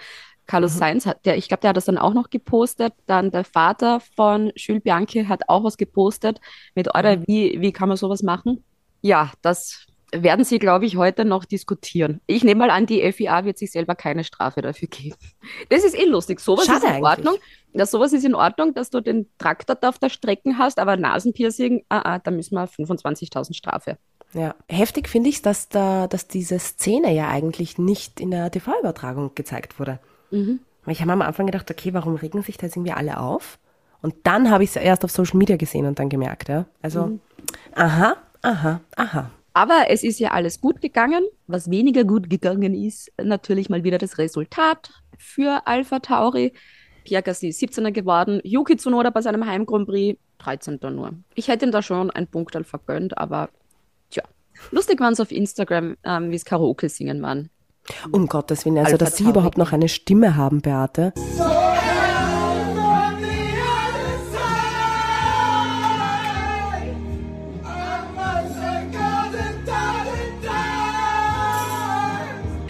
Carlos 0.49 0.79
Sainz 0.79 1.05
hat, 1.05 1.27
der, 1.27 1.37
ich 1.37 1.47
glaube, 1.47 1.61
der 1.61 1.69
hat 1.69 1.77
das 1.77 1.85
dann 1.85 1.99
auch 1.99 2.15
noch 2.15 2.31
gepostet. 2.31 2.93
Dann 3.05 3.29
der 3.29 3.43
Vater 3.43 3.99
von 4.15 4.51
Jules 4.55 4.81
Bianchi 4.81 5.25
hat 5.25 5.43
auch 5.47 5.63
was 5.63 5.77
gepostet 5.77 6.41
mit, 6.73 6.95
Alter, 6.95 7.21
wie, 7.27 7.61
wie 7.61 7.71
kann 7.71 7.87
man 7.87 7.97
sowas 7.97 8.23
machen? 8.23 8.63
Ja, 9.01 9.31
das 9.43 9.85
werden 10.11 10.43
sie, 10.43 10.57
glaube 10.57 10.87
ich, 10.87 10.97
heute 10.97 11.23
noch 11.23 11.45
diskutieren. 11.45 12.19
Ich 12.25 12.43
nehme 12.43 12.65
mal 12.65 12.71
an, 12.71 12.87
die 12.87 13.11
FIA 13.11 13.45
wird 13.45 13.59
sich 13.59 13.71
selber 13.71 13.93
keine 13.93 14.23
Strafe 14.23 14.63
dafür 14.63 14.87
geben. 14.87 15.15
Das 15.69 15.83
ist 15.83 15.95
eh 15.95 16.05
lustig. 16.05 16.39
Sowas 16.39 16.65
Schade 16.65 16.79
ist 16.79 16.83
in 16.83 16.89
eigentlich. 16.89 17.03
Ordnung. 17.03 17.35
Das, 17.73 17.91
sowas 17.91 18.11
ist 18.11 18.25
in 18.25 18.33
Ordnung, 18.33 18.73
dass 18.73 18.89
du 18.89 19.01
den 19.01 19.27
Traktor 19.37 19.75
da 19.75 19.89
auf 19.89 19.99
der 19.99 20.09
Strecke 20.09 20.57
hast, 20.57 20.79
aber 20.79 20.97
Nasenpiercing, 20.97 21.85
ah, 21.89 22.15
ah, 22.15 22.17
da 22.17 22.31
müssen 22.31 22.55
wir 22.55 22.67
25.000 22.67 23.53
Strafe. 23.53 23.99
Ja, 24.33 24.55
heftig 24.67 25.09
finde 25.09 25.29
ich, 25.29 25.43
dass 25.43 25.69
da, 25.69 26.07
dass 26.07 26.27
diese 26.27 26.57
Szene 26.57 27.13
ja 27.13 27.29
eigentlich 27.29 27.77
nicht 27.77 28.19
in 28.19 28.31
der 28.31 28.49
TV-Übertragung 28.49 29.35
gezeigt 29.35 29.79
wurde. 29.79 29.99
Mhm. 30.31 30.59
Ich 30.87 31.01
habe 31.01 31.11
am 31.11 31.21
Anfang 31.21 31.45
gedacht, 31.45 31.69
okay, 31.69 31.93
warum 31.93 32.15
regen 32.15 32.41
sich 32.41 32.57
da 32.57 32.65
jetzt 32.65 32.75
irgendwie 32.75 32.93
alle 32.93 33.19
auf? 33.19 33.59
Und 34.01 34.15
dann 34.23 34.49
habe 34.49 34.63
ich 34.63 34.71
es 34.71 34.75
erst 34.77 35.03
auf 35.03 35.11
Social 35.11 35.37
Media 35.37 35.57
gesehen 35.57 35.85
und 35.85 35.99
dann 35.99 36.09
gemerkt, 36.09 36.49
ja. 36.49 36.65
Also, 36.81 37.07
Mhm. 37.07 37.19
aha, 37.75 38.15
Aha, 38.41 38.79
aha. 38.95 39.31
Aber 39.53 39.87
es 39.89 40.03
ist 40.03 40.19
ja 40.19 40.31
alles 40.31 40.61
gut 40.61 40.79
gegangen. 40.79 41.25
Was 41.47 41.69
weniger 41.69 42.05
gut 42.05 42.29
gegangen 42.29 42.73
ist, 42.73 43.11
natürlich 43.21 43.69
mal 43.69 43.83
wieder 43.83 43.97
das 43.97 44.17
Resultat 44.17 44.91
für 45.17 45.67
Alpha 45.67 45.99
Tauri. 45.99 46.53
Pierre 47.03 47.21
Gasly 47.23 47.49
ist 47.49 47.61
17er 47.61 47.91
geworden, 47.91 48.39
Yuki 48.45 48.77
Tsunoda 48.77 49.09
bei 49.09 49.21
seinem 49.21 49.45
Heim 49.45 49.65
Grand 49.65 49.87
Prix 49.87 50.17
13. 50.37 50.79
nur. 50.95 51.11
Ich 51.35 51.49
hätte 51.49 51.65
ihm 51.65 51.71
da 51.73 51.81
schon 51.81 52.11
einen 52.11 52.27
Punkt 52.27 52.55
vergönnt, 52.65 53.17
aber 53.17 53.49
tja. 54.09 54.23
Lustig 54.71 55.01
waren 55.01 55.11
es 55.13 55.19
auf 55.19 55.31
Instagram, 55.31 55.97
ähm, 56.05 56.31
wie 56.31 56.35
es 56.35 56.45
Karaoke 56.45 56.87
singen 56.87 57.21
waren. 57.21 57.49
Um 58.11 58.27
Gottes 58.27 58.65
Willen, 58.65 58.77
also 58.77 58.93
Alpha 58.93 59.05
dass 59.05 59.17
Sie 59.17 59.23
überhaupt 59.23 59.57
noch 59.57 59.71
eine 59.71 59.89
Stimme 59.89 60.35
haben, 60.35 60.61
Beate. 60.61 61.13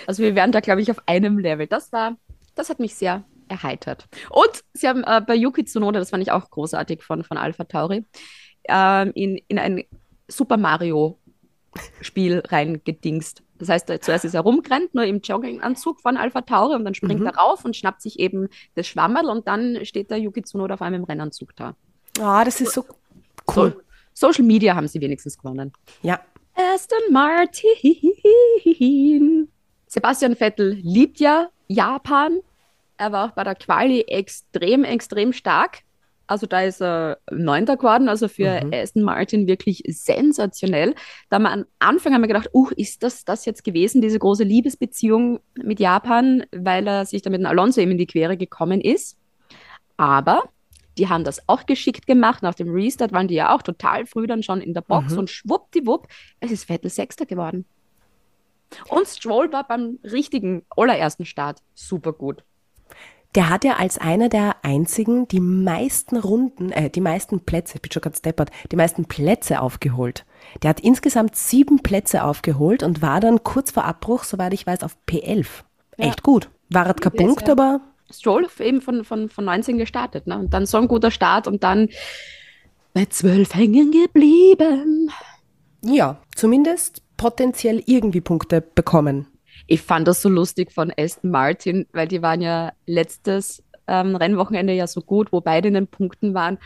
Also 0.10 0.24
wir 0.24 0.34
wären 0.34 0.52
da, 0.52 0.60
glaube 0.60 0.82
ich, 0.82 0.90
auf 0.90 1.04
einem 1.06 1.38
Level. 1.38 1.68
Das 1.68 1.94
war, 1.94 2.18
das 2.56 2.72
hat 2.72 2.80
mich 2.80 2.96
sehr 2.96 3.26
erheitert. 3.48 4.08
Und 4.32 4.64
sie 4.74 4.88
haben 4.88 5.04
äh, 5.04 5.22
bei 5.22 5.36
Yuki 5.36 5.66
Tsunoda, 5.66 6.00
das 6.00 6.10
fand 6.10 6.24
ich 6.24 6.32
auch 6.32 6.50
großartig 6.50 7.04
von, 7.04 7.24
von 7.24 7.38
Alpha 7.38 7.66
Tauri, 7.66 8.08
ähm, 8.68 9.12
in, 9.14 9.38
in 9.48 9.60
ein 9.60 9.84
Super 10.28 10.58
Mario 10.58 11.19
Spiel 12.02 12.42
reingedingst. 12.48 13.44
Das 13.58 13.70
heißt, 13.70 13.90
äh, 13.90 14.00
zuerst 14.00 14.26
ist 14.26 14.34
er 14.34 14.42
rumgerannt, 14.42 14.96
nur 14.96 15.04
im 15.04 15.20
Jogginganzug 15.22 16.02
von 16.02 16.18
Alpha 16.18 16.42
Tauri 16.42 16.76
und 16.76 16.86
dann 16.86 16.96
springt 16.96 17.26
er 17.26 17.36
rauf 17.36 17.66
und 17.66 17.76
schnappt 17.76 18.02
sich 18.02 18.20
eben 18.20 18.48
das 18.76 18.88
Schwammerl 18.88 19.30
und 19.30 19.48
dann 19.48 19.86
steht 19.86 20.12
der 20.12 20.18
Yuki 20.18 20.44
Tsunoda 20.44 20.76
auf 20.76 20.82
einmal 20.82 21.00
im 21.00 21.06
Rennanzug 21.06 21.56
da. 21.56 21.76
Ah, 22.20 22.44
das 22.46 22.62
ist 22.62 22.74
so 22.74 22.86
cool. 23.56 23.76
So, 24.14 24.28
Social 24.28 24.46
Media 24.46 24.76
haben 24.76 24.88
sie 24.88 25.02
wenigstens 25.02 25.38
gewonnen. 25.38 25.74
Ja, 26.02 26.22
Aston 26.56 27.12
Martin. 27.12 27.68
Sebastian 29.88 30.36
Vettel 30.36 30.74
liebt 30.74 31.20
ja 31.20 31.50
Japan. 31.68 32.40
Er 32.98 33.12
war 33.12 33.30
auch 33.30 33.32
bei 33.32 33.44
der 33.46 33.56
Quali 33.56 34.02
extrem, 34.02 34.84
extrem 34.84 35.32
stark. 35.32 35.80
Also 36.30 36.46
da 36.46 36.62
ist 36.62 36.80
er 36.80 37.18
Neunter 37.32 37.76
geworden, 37.76 38.08
also 38.08 38.28
für 38.28 38.62
Aston 38.72 39.02
Martin 39.02 39.48
wirklich 39.48 39.82
sensationell. 39.88 40.94
Da 41.32 41.38
haben 41.38 41.44
wir 41.44 41.52
am 41.52 41.66
Anfang 41.80 42.14
haben 42.14 42.22
wir 42.22 42.28
gedacht, 42.28 42.50
uh, 42.54 42.70
ist 42.78 43.02
das 43.02 43.26
das 43.26 43.46
jetzt 43.46 43.64
gewesen, 43.64 44.00
diese 44.00 44.20
große 44.20 44.44
Liebesbeziehung 44.44 45.40
mit 45.56 45.80
Japan, 45.80 46.44
weil 46.52 46.88
er 46.88 47.08
sich 47.08 47.24
da 47.24 47.32
mit 47.32 47.40
dem 47.40 47.48
Alonso 47.48 47.82
eben 47.82 47.94
in 47.94 47.98
die 47.98 48.06
Quere 48.06 48.38
gekommen 48.38 48.80
ist. 48.80 49.18
Aber 49.98 50.44
die 51.00 51.10
haben 51.10 51.24
das 51.24 51.42
auch 51.50 51.66
geschickt 51.66 52.06
gemacht. 52.06 52.44
Nach 52.44 52.54
dem 52.54 52.70
Restart 52.70 53.12
waren 53.12 53.28
die 53.28 53.34
ja 53.34 53.56
auch 53.56 53.64
total 53.64 54.06
früh 54.06 54.28
dann 54.28 54.44
schon 54.44 54.62
in 54.62 54.76
der 54.76 54.82
Box 54.82 55.18
und 55.18 55.32
schwuppdiwupp, 55.32 56.08
es 56.42 56.52
ist 56.52 56.66
Vettel 56.66 56.92
Sechster 56.92 57.26
geworden. 57.26 57.66
Und 58.88 59.08
Stroll 59.08 59.52
war 59.52 59.68
beim 59.68 59.98
richtigen 60.04 60.64
allerersten 60.70 61.26
Start 61.26 61.64
super 61.74 62.14
gut. 62.14 62.44
Der 63.36 63.50
hat 63.50 63.64
ja 63.64 63.74
als 63.78 63.98
einer 64.00 64.28
der 64.30 64.56
einzigen 64.64 65.28
die 65.28 65.40
meisten 65.40 66.18
Runden, 66.18 66.72
äh, 66.72 66.90
die 66.90 67.02
meisten 67.02 67.42
Plätze, 67.42 67.76
ich 67.76 67.82
bin 67.82 67.92
schon 67.92 68.02
ganz 68.02 68.22
deppert, 68.22 68.50
die 68.72 68.76
meisten 68.76 69.06
Plätze 69.06 69.62
aufgeholt. 69.62 70.26
Der 70.64 70.70
hat 70.72 70.80
insgesamt 70.80 71.36
sieben 71.36 71.80
Plätze 71.84 72.24
aufgeholt 72.24 72.82
und 72.84 73.02
war 73.02 73.20
dann 73.20 73.44
kurz 73.44 73.72
vor 73.72 73.86
Abbruch, 73.86 74.24
soweit 74.24 74.54
ich 74.54 74.66
weiß, 74.66 74.84
auf 74.84 74.98
P11. 75.08 75.48
Echt 75.98 76.24
gut. 76.24 76.50
War 76.70 76.86
halt 76.86 77.02
kein 77.02 77.14
Punkt, 77.14 77.48
ja- 77.48 77.52
aber 77.54 77.82
Stroll 78.12 78.48
eben 78.60 78.82
von, 78.82 79.04
von, 79.04 79.30
von 79.30 79.46
19 79.46 79.78
gestartet. 79.78 80.26
Ne? 80.26 80.40
Und 80.40 80.52
dann 80.54 80.66
so 80.66 80.78
ein 80.78 80.88
guter 80.88 81.12
Start 81.12 81.48
und 81.48 81.64
dann 81.64 81.90
bei 82.96 83.06
12 83.06 83.54
hängen 83.54 83.92
geblieben. 83.92 85.12
ja, 85.84 86.18
zumindest 86.36 87.04
potenziell 87.18 87.84
irgendwie 87.86 88.22
Punkte 88.22 88.62
bekommen. 88.62 89.28
Ich 89.72 89.84
fand 89.84 90.08
das 90.08 90.24
so 90.24 90.30
lustig 90.30 90.72
von 90.72 90.92
Aston 90.98 91.30
Martin, 91.30 91.86
weil 91.94 92.08
die 92.08 92.24
waren 92.24 92.42
ja 92.42 92.72
letztes 92.88 93.62
ähm, 93.88 94.16
Rennwochenende 94.16 94.74
ja 94.74 94.88
so 94.88 95.02
gut, 95.02 95.32
wo 95.32 95.42
beide 95.42 95.68
in 95.68 95.76
den 95.76 95.86
Punkten 95.86 96.34
waren. 96.34 96.58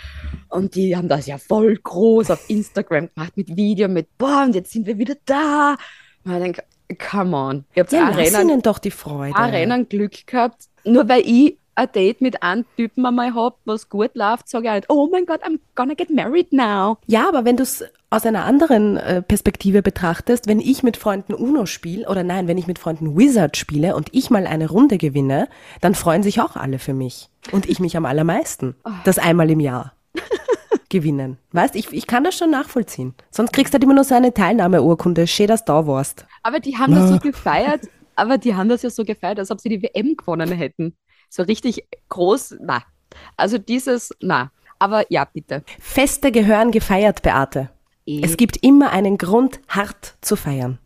Und 0.47 0.75
die 0.75 0.95
haben 0.95 1.09
das 1.09 1.27
ja 1.27 1.37
voll 1.37 1.75
groß 1.75 2.31
auf 2.31 2.49
Instagram 2.49 3.09
gemacht 3.13 3.33
mit 3.35 3.57
Video, 3.57 3.89
mit 3.89 4.17
boah, 4.17 4.43
und 4.45 4.55
jetzt 4.55 4.71
sind 4.71 4.87
wir 4.87 4.97
wieder 4.97 5.15
da. 5.25 5.75
Und 6.23 6.33
ich 6.33 6.39
denke, 6.39 6.63
come 6.97 7.35
on. 7.35 7.65
Ihr 7.75 7.83
habt 7.83 7.91
Ja, 7.91 8.07
Rennen, 8.07 8.49
ihnen 8.49 8.61
doch 8.61 8.79
die 8.79 8.91
Freude. 8.91 9.37
Rennen 9.37 9.89
Glück 9.89 10.25
gehabt. 10.25 10.69
Nur 10.85 11.09
weil 11.09 11.23
ich 11.25 11.57
ein 11.75 11.91
Date 11.91 12.21
mit 12.21 12.43
einem 12.43 12.65
Typen 12.75 13.05
einmal 13.05 13.33
hab, 13.33 13.57
was 13.65 13.89
gut 13.89 14.11
läuft, 14.13 14.49
sage 14.49 14.65
ich 14.65 14.71
halt, 14.71 14.85
oh 14.89 15.07
mein 15.11 15.25
Gott, 15.25 15.43
I'm 15.43 15.59
gonna 15.75 15.93
get 15.93 16.09
married 16.09 16.53
now. 16.53 16.97
Ja, 17.07 17.27
aber 17.27 17.45
wenn 17.45 17.57
du 17.57 17.63
es 17.63 17.83
aus 18.09 18.25
einer 18.25 18.45
anderen 18.45 18.97
äh, 18.97 19.23
Perspektive 19.23 19.81
betrachtest, 19.81 20.47
wenn 20.47 20.59
ich 20.59 20.83
mit 20.83 20.97
Freunden 20.97 21.33
Uno 21.33 21.65
spiele, 21.65 22.07
oder 22.07 22.23
nein, 22.23 22.47
wenn 22.47 22.59
ich 22.59 22.67
mit 22.67 22.77
Freunden 22.77 23.17
Wizard 23.17 23.57
spiele 23.57 23.95
und 23.95 24.09
ich 24.11 24.29
mal 24.29 24.45
eine 24.45 24.69
Runde 24.69 24.99
gewinne, 24.99 25.49
dann 25.81 25.95
freuen 25.95 26.21
sich 26.21 26.39
auch 26.39 26.55
alle 26.55 26.77
für 26.77 26.93
mich. 26.93 27.29
Und 27.51 27.67
ich 27.67 27.79
mich 27.79 27.97
am 27.97 28.05
allermeisten. 28.05 28.75
Das 29.03 29.17
einmal 29.17 29.49
im 29.49 29.59
Jahr 29.59 29.93
gewinnen. 30.89 31.37
Weißt, 31.53 31.75
ich, 31.75 31.91
ich 31.91 32.05
kann 32.05 32.23
das 32.23 32.37
schon 32.37 32.51
nachvollziehen. 32.51 33.15
Sonst 33.31 33.51
kriegst 33.51 33.73
du 33.73 33.75
halt 33.75 33.83
immer 33.83 33.95
nur 33.95 34.03
so 34.03 34.13
eine 34.13 34.33
Teilnahmeurkunde, 34.33 35.25
schön, 35.25 35.47
dass 35.47 35.65
du 35.65 35.73
da 35.73 35.87
warst. 35.87 36.27
Aber 36.43 36.59
die 36.59 36.77
haben 36.77 36.93
das 36.93 37.09
so 37.09 37.17
gefeiert, 37.17 37.81
aber 38.15 38.37
die 38.37 38.53
haben 38.53 38.69
das 38.69 38.83
ja 38.83 38.91
so 38.91 39.03
gefeiert, 39.03 39.39
als 39.39 39.49
ob 39.49 39.59
sie 39.59 39.69
die 39.69 39.81
WM 39.81 40.15
gewonnen 40.15 40.51
hätten. 40.51 40.95
So 41.33 41.41
richtig 41.41 41.87
groß, 42.09 42.57
na. 42.61 42.83
Also 43.37 43.57
dieses, 43.57 44.11
na. 44.21 44.51
Aber 44.77 45.11
ja, 45.11 45.25
bitte. 45.25 45.63
Feste 45.79 46.31
gehören 46.31 46.69
gefeiert, 46.69 47.23
Beate. 47.23 47.71
E 48.05 48.21
es 48.23 48.37
gibt 48.37 48.57
immer 48.63 48.91
einen 48.91 49.17
Grund, 49.17 49.59
hart 49.67 50.13
zu 50.21 50.35
feiern. 50.35 50.77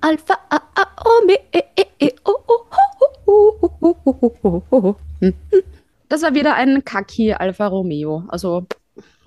Alpha, 0.00 0.38
Das 6.08 6.22
war 6.22 6.34
wieder 6.34 6.54
ein 6.54 6.84
Kaki 6.84 7.32
Alfa 7.32 7.66
Romeo, 7.66 8.22
also 8.28 8.64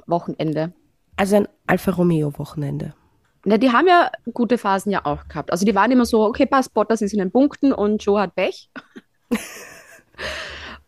Wochenende. 0.07 0.71
Also 1.17 1.35
ein 1.35 1.47
Alfa 1.67 1.91
Romeo 1.91 2.31
Wochenende. 2.39 2.93
Na, 3.43 3.57
die 3.57 3.73
haben 3.73 3.87
ja 3.89 4.09
gute 4.33 4.57
Phasen 4.57 4.93
ja 4.93 5.05
auch 5.05 5.27
gehabt. 5.27 5.51
Also 5.51 5.65
die 5.65 5.75
waren 5.75 5.91
immer 5.91 6.05
so, 6.05 6.23
okay, 6.23 6.45
passt, 6.45 6.73
Bottas 6.73 7.01
ist 7.01 7.11
in 7.11 7.19
den 7.19 7.31
Punkten 7.31 7.73
und 7.73 8.01
Joe 8.01 8.21
hat 8.21 8.33
Pech. 8.33 8.69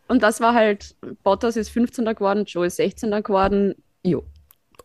und 0.08 0.24
das 0.24 0.42
war 0.42 0.54
halt, 0.54 0.96
Bottas 1.24 1.56
ist 1.56 1.70
15. 1.70 2.06
geworden, 2.06 2.46
Joe 2.46 2.66
ist 2.66 2.78
16. 2.78 3.12
geworden. 3.24 3.76
Jo. 4.04 4.24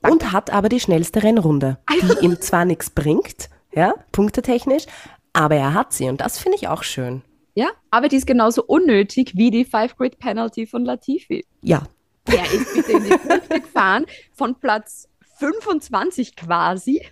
Und 0.03 0.33
hat 0.33 0.51
aber 0.51 0.68
die 0.68 0.81
schnellste 0.81 1.22
Rennrunde, 1.22 1.79
die 1.90 2.24
ihm 2.24 2.40
zwar 2.40 2.64
nichts 2.64 2.90
bringt, 2.90 3.51
ja, 3.72 3.94
punktetechnisch, 4.12 4.85
aber 5.33 5.57
er 5.57 5.74
hat 5.74 5.92
sie 5.92 6.09
und 6.09 6.20
das 6.20 6.38
finde 6.38 6.57
ich 6.57 6.68
auch 6.68 6.83
schön. 6.83 7.22
Ja, 7.55 7.68
aber 7.90 8.09
die 8.09 8.16
ist 8.16 8.27
genauso 8.27 8.62
unnötig 8.64 9.33
wie 9.35 9.51
die 9.51 9.64
Five-Grid-Penalty 9.64 10.66
von 10.68 10.85
Latifi. 10.85 11.44
Ja, 11.61 11.83
Der 12.29 12.44
ist 12.44 12.72
bitte 12.72 12.92
in 12.92 13.05
die 13.05 13.11
Punkte 13.11 13.61
gefahren, 13.62 14.07
von 14.33 14.55
Platz 14.55 15.09
25 15.38 16.37
quasi 16.37 17.05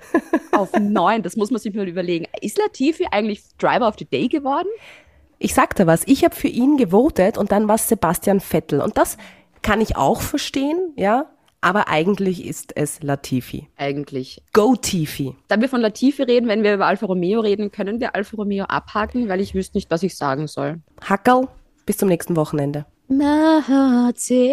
auf 0.52 0.72
9. 0.72 1.22
Das 1.22 1.36
muss 1.36 1.50
man 1.50 1.60
sich 1.60 1.74
mal 1.74 1.88
überlegen. 1.88 2.26
Ist 2.40 2.58
Latifi 2.58 3.06
eigentlich 3.10 3.42
Driver 3.58 3.88
of 3.88 3.96
the 3.98 4.04
Day 4.04 4.28
geworden? 4.28 4.68
Ich 5.38 5.54
sagte 5.54 5.86
was, 5.86 6.02
ich 6.06 6.24
habe 6.24 6.34
für 6.34 6.48
ihn 6.48 6.76
gewotet 6.76 7.38
und 7.38 7.52
dann 7.52 7.68
war 7.68 7.76
es 7.76 7.88
Sebastian 7.88 8.40
Vettel 8.40 8.80
und 8.80 8.98
das 8.98 9.16
kann 9.62 9.80
ich 9.80 9.96
auch 9.96 10.20
verstehen, 10.20 10.92
ja, 10.96 11.26
aber 11.60 11.88
eigentlich 11.88 12.46
ist 12.46 12.76
es 12.76 13.02
Latifi. 13.02 13.68
Eigentlich. 13.76 14.42
Go 14.52 14.76
Tifi. 14.76 15.34
Da 15.48 15.60
wir 15.60 15.68
von 15.68 15.80
Latifi 15.80 16.22
reden, 16.22 16.46
wenn 16.48 16.62
wir 16.62 16.74
über 16.74 16.86
Alfa 16.86 17.06
Romeo 17.06 17.40
reden, 17.40 17.72
können 17.72 17.98
wir 18.00 18.14
Alfa 18.14 18.36
Romeo 18.36 18.64
abhaken, 18.64 19.28
weil 19.28 19.40
ich 19.40 19.54
wüsste 19.54 19.76
nicht, 19.76 19.90
was 19.90 20.02
ich 20.04 20.16
sagen 20.16 20.46
soll. 20.46 20.80
Hackerl, 21.02 21.48
bis 21.86 21.96
zum 21.96 22.08
nächsten 22.08 22.36
Wochenende. 22.36 22.86
Mercedes. 23.08 24.48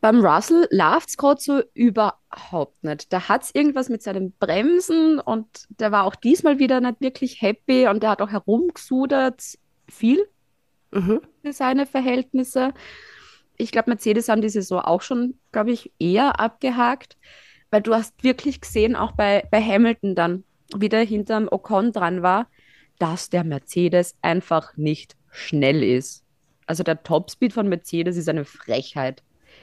Beim 0.00 0.24
Russell 0.24 0.66
läuft 0.70 1.10
es 1.10 1.16
gerade 1.16 1.40
so 1.40 1.62
überhaupt 1.74 2.82
nicht. 2.82 3.12
Da 3.12 3.28
hat 3.28 3.42
es 3.42 3.54
irgendwas 3.54 3.88
mit 3.90 4.02
seinen 4.02 4.32
Bremsen 4.32 5.18
und 5.20 5.46
der 5.68 5.92
war 5.92 6.04
auch 6.04 6.14
diesmal 6.14 6.58
wieder 6.58 6.80
nicht 6.80 7.00
wirklich 7.00 7.42
happy 7.42 7.86
und 7.86 8.02
der 8.02 8.10
hat 8.10 8.22
auch 8.22 8.30
herumgesudert. 8.30 9.42
Viel 9.88 10.26
Mhm. 10.92 11.20
für 11.42 11.52
seine 11.52 11.86
Verhältnisse. 11.86 12.72
Ich 13.56 13.70
glaube, 13.72 13.90
Mercedes 13.90 14.28
haben 14.28 14.40
die 14.42 14.48
Saison 14.48 14.80
auch 14.80 15.02
schon, 15.02 15.38
glaube 15.52 15.70
ich, 15.70 15.92
eher 15.98 16.40
abgehakt, 16.40 17.16
weil 17.70 17.82
du 17.82 17.94
hast 17.94 18.24
wirklich 18.24 18.60
gesehen, 18.60 18.96
auch 18.96 19.12
bei, 19.12 19.46
bei 19.50 19.62
Hamilton 19.62 20.14
dann, 20.14 20.44
wie 20.76 20.88
der 20.88 21.04
hinterm 21.04 21.48
Ocon 21.50 21.92
dran 21.92 22.22
war, 22.22 22.48
dass 22.98 23.30
der 23.30 23.44
Mercedes 23.44 24.16
einfach 24.22 24.76
nicht 24.76 25.16
schnell 25.30 25.82
ist. 25.82 26.24
Also 26.66 26.82
der 26.82 27.02
Topspeed 27.02 27.52
von 27.52 27.68
Mercedes 27.68 28.16
ist 28.16 28.28
eine 28.28 28.44
Frechheit. 28.44 29.22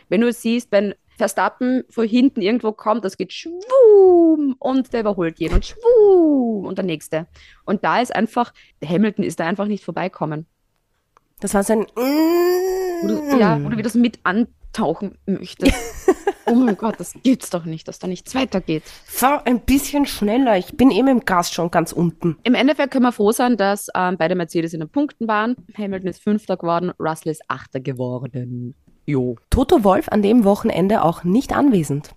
Wenn 0.10 0.22
du 0.22 0.32
siehst, 0.32 0.72
wenn 0.72 0.94
Verstappen 1.18 1.84
von 1.90 2.08
hinten 2.08 2.42
irgendwo 2.42 2.72
kommt, 2.72 3.04
das 3.04 3.18
geht 3.18 3.34
schwum 3.34 4.56
und 4.60 4.94
der 4.94 5.02
überholt 5.02 5.40
jeden 5.40 5.56
und 5.56 5.66
schwum 5.66 6.66
und 6.66 6.78
der 6.78 6.86
nächste. 6.86 7.28
Und 7.66 7.84
da 7.84 8.02
ist 8.02 8.16
einfach, 8.16 8.54
Hamilton 8.86 9.26
ist 9.26 9.40
da 9.40 9.46
einfach 9.46 9.66
nicht 9.66 9.84
vorbeikommen. 9.84 10.46
Das 11.40 11.54
war 11.54 11.64
sein 11.64 11.86
wo 13.02 13.08
du, 13.08 13.40
ja, 13.40 13.64
wo 13.64 13.70
du 13.70 13.78
wieder 13.78 13.90
so 13.90 14.00
mit 14.00 14.20
antauchen 14.24 15.18
möchtest. 15.26 15.74
oh 16.46 16.56
mein 16.56 16.78
Gott, 16.78 16.96
das 17.00 17.14
gibt's 17.24 17.50
doch 17.50 17.66
nicht, 17.66 17.88
dass 17.88 18.00
da 18.00 18.08
nichts 18.08 18.34
weitergeht. 18.36 18.84
Fahr 19.06 19.46
ein 19.46 19.62
bisschen 19.62 20.06
schneller. 20.06 20.58
Ich 20.58 20.76
bin 20.78 20.92
eben 20.92 21.08
im 21.08 21.20
Gas 21.22 21.52
schon 21.52 21.72
ganz 21.72 21.92
unten. 21.92 22.38
Im 22.44 22.56
Endeffekt 22.56 22.92
können 22.92 23.06
wir 23.06 23.12
froh 23.12 23.32
sein, 23.32 23.58
dass 23.58 23.88
ähm, 23.96 24.18
beide 24.18 24.36
Mercedes 24.36 24.74
in 24.74 24.80
den 24.80 24.90
Punkten 24.90 25.28
waren. 25.28 25.56
Hamilton 25.78 26.10
ist 26.10 26.24
Fünfter 26.24 26.58
geworden, 26.58 26.92
Russell 27.00 27.32
ist 27.32 27.44
Achter 27.48 27.80
geworden. 27.80 28.76
Jo. 29.08 29.38
Toto 29.50 29.84
Wolf 29.84 30.10
an 30.10 30.22
dem 30.22 30.44
Wochenende 30.44 31.02
auch 31.02 31.24
nicht 31.24 31.56
anwesend. 31.56 32.12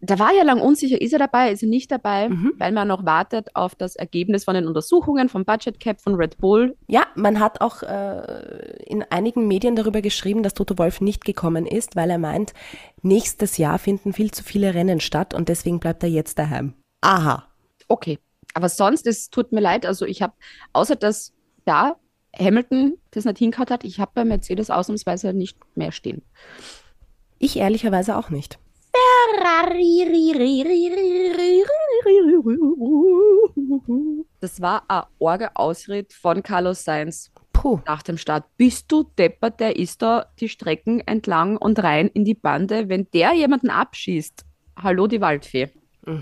Da 0.00 0.18
war 0.18 0.34
ja 0.34 0.42
lang 0.42 0.60
unsicher, 0.60 1.00
ist 1.00 1.14
er 1.14 1.18
dabei, 1.18 1.50
ist 1.50 1.62
er 1.62 1.68
nicht 1.68 1.90
dabei, 1.90 2.28
weil 2.58 2.72
man 2.72 2.88
noch 2.88 3.06
wartet 3.06 3.54
auf 3.54 3.74
das 3.74 3.96
Ergebnis 3.96 4.44
von 4.44 4.54
den 4.54 4.66
Untersuchungen 4.66 5.30
vom 5.30 5.46
Budget 5.46 5.80
Cap 5.80 5.98
von 5.98 6.14
Red 6.16 6.36
Bull. 6.36 6.76
Ja, 6.88 7.06
man 7.14 7.40
hat 7.40 7.62
auch 7.62 7.82
äh, 7.82 8.82
in 8.84 9.02
einigen 9.02 9.48
Medien 9.48 9.76
darüber 9.76 10.02
geschrieben, 10.02 10.42
dass 10.42 10.52
Toto 10.52 10.76
Wolf 10.76 11.00
nicht 11.00 11.24
gekommen 11.24 11.64
ist, 11.64 11.96
weil 11.96 12.10
er 12.10 12.18
meint, 12.18 12.52
nächstes 13.00 13.56
Jahr 13.56 13.78
finden 13.78 14.12
viel 14.12 14.30
zu 14.30 14.44
viele 14.44 14.74
Rennen 14.74 15.00
statt 15.00 15.32
und 15.32 15.48
deswegen 15.48 15.80
bleibt 15.80 16.02
er 16.02 16.10
jetzt 16.10 16.38
daheim. 16.38 16.74
Aha. 17.00 17.44
Okay. 17.88 18.18
Aber 18.52 18.68
sonst, 18.68 19.06
es 19.06 19.30
tut 19.30 19.52
mir 19.52 19.60
leid, 19.60 19.86
also 19.86 20.04
ich 20.04 20.20
habe, 20.20 20.34
außer 20.74 20.96
dass 20.96 21.32
da 21.64 21.96
Hamilton 22.38 22.98
das 23.10 23.24
nicht 23.24 23.38
hingehauen 23.38 23.70
hat, 23.70 23.84
ich 23.84 24.00
habe 24.00 24.12
bei 24.14 24.24
Mercedes 24.24 24.70
ausnahmsweise 24.70 25.32
nicht 25.32 25.58
mehr 25.76 25.92
stehen. 25.92 26.22
Ich 27.38 27.58
ehrlicherweise 27.58 28.16
auch 28.16 28.30
nicht. 28.30 28.58
Das 34.40 34.60
war 34.60 34.84
ein 34.88 35.02
Orge-Ausritt 35.18 36.12
von 36.12 36.42
Carlos 36.42 36.84
Sainz 36.84 37.32
Puh. 37.52 37.80
nach 37.86 38.02
dem 38.02 38.18
Start. 38.18 38.44
Bist 38.56 38.90
du 38.92 39.04
deppert, 39.18 39.60
der 39.60 39.76
ist 39.76 40.02
da 40.02 40.26
die 40.38 40.48
Strecken 40.48 41.00
entlang 41.00 41.56
und 41.56 41.82
rein 41.82 42.08
in 42.08 42.24
die 42.24 42.34
Bande. 42.34 42.88
Wenn 42.88 43.08
der 43.12 43.32
jemanden 43.34 43.70
abschießt, 43.70 44.44
hallo 44.76 45.06
die 45.06 45.20
Waldfee. 45.20 45.70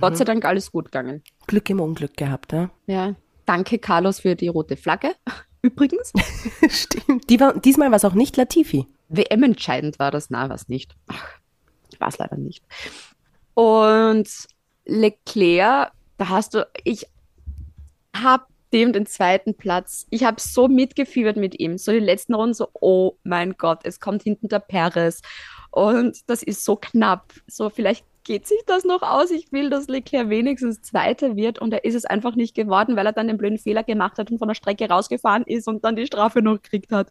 Gott 0.00 0.16
sei 0.16 0.24
Dank 0.24 0.44
alles 0.44 0.70
gut 0.70 0.86
gegangen. 0.86 1.22
Glück 1.46 1.68
im 1.68 1.80
Unglück 1.80 2.16
gehabt, 2.16 2.52
ja. 2.52 2.70
Ja, 2.86 3.14
danke 3.46 3.78
Carlos 3.78 4.20
für 4.20 4.36
die 4.36 4.48
rote 4.48 4.76
Flagge. 4.76 5.14
Übrigens, 5.62 6.12
Stimmt. 6.68 7.30
Die 7.30 7.38
war, 7.38 7.58
diesmal 7.58 7.90
war 7.90 7.96
es 7.96 8.04
auch 8.04 8.14
nicht 8.14 8.36
Latifi. 8.36 8.86
WM-entscheidend 9.08 9.98
war 9.98 10.10
das, 10.10 10.28
na, 10.28 10.48
was 10.48 10.68
nicht. 10.68 10.94
Ach, 11.06 11.38
war 11.98 12.08
es 12.08 12.18
leider 12.18 12.36
nicht. 12.36 12.64
Und 13.54 14.28
Leclerc, 14.84 15.92
da 16.16 16.28
hast 16.28 16.54
du, 16.54 16.66
ich 16.84 17.06
habe 18.14 18.44
dem 18.72 18.92
den 18.92 19.06
zweiten 19.06 19.54
Platz, 19.54 20.06
ich 20.10 20.24
habe 20.24 20.40
so 20.40 20.66
mitgefiebert 20.66 21.36
mit 21.36 21.60
ihm, 21.60 21.78
so 21.78 21.92
die 21.92 21.98
letzten 21.98 22.34
Runden 22.34 22.54
so, 22.54 22.68
oh 22.72 23.16
mein 23.22 23.52
Gott, 23.56 23.80
es 23.84 24.00
kommt 24.00 24.22
hinten 24.22 24.48
der 24.48 24.60
Perez 24.60 25.20
und 25.70 26.18
das 26.28 26.42
ist 26.42 26.64
so 26.64 26.76
knapp, 26.76 27.32
so 27.46 27.70
vielleicht 27.70 28.04
geht 28.24 28.46
sich 28.46 28.60
das 28.66 28.84
noch 28.84 29.02
aus, 29.02 29.30
ich 29.30 29.52
will, 29.52 29.70
dass 29.70 29.88
Leclerc 29.88 30.28
wenigstens 30.28 30.82
Zweiter 30.82 31.36
wird 31.36 31.58
und 31.58 31.72
er 31.72 31.84
ist 31.84 31.94
es 31.94 32.04
einfach 32.04 32.34
nicht 32.34 32.54
geworden, 32.54 32.96
weil 32.96 33.06
er 33.06 33.12
dann 33.12 33.28
den 33.28 33.38
blöden 33.38 33.58
Fehler 33.58 33.82
gemacht 33.82 34.18
hat 34.18 34.30
und 34.30 34.38
von 34.38 34.48
der 34.48 34.54
Strecke 34.54 34.88
rausgefahren 34.88 35.44
ist 35.44 35.68
und 35.68 35.84
dann 35.84 35.96
die 35.96 36.06
Strafe 36.06 36.42
noch 36.42 36.62
gekriegt 36.62 36.92
hat. 36.92 37.10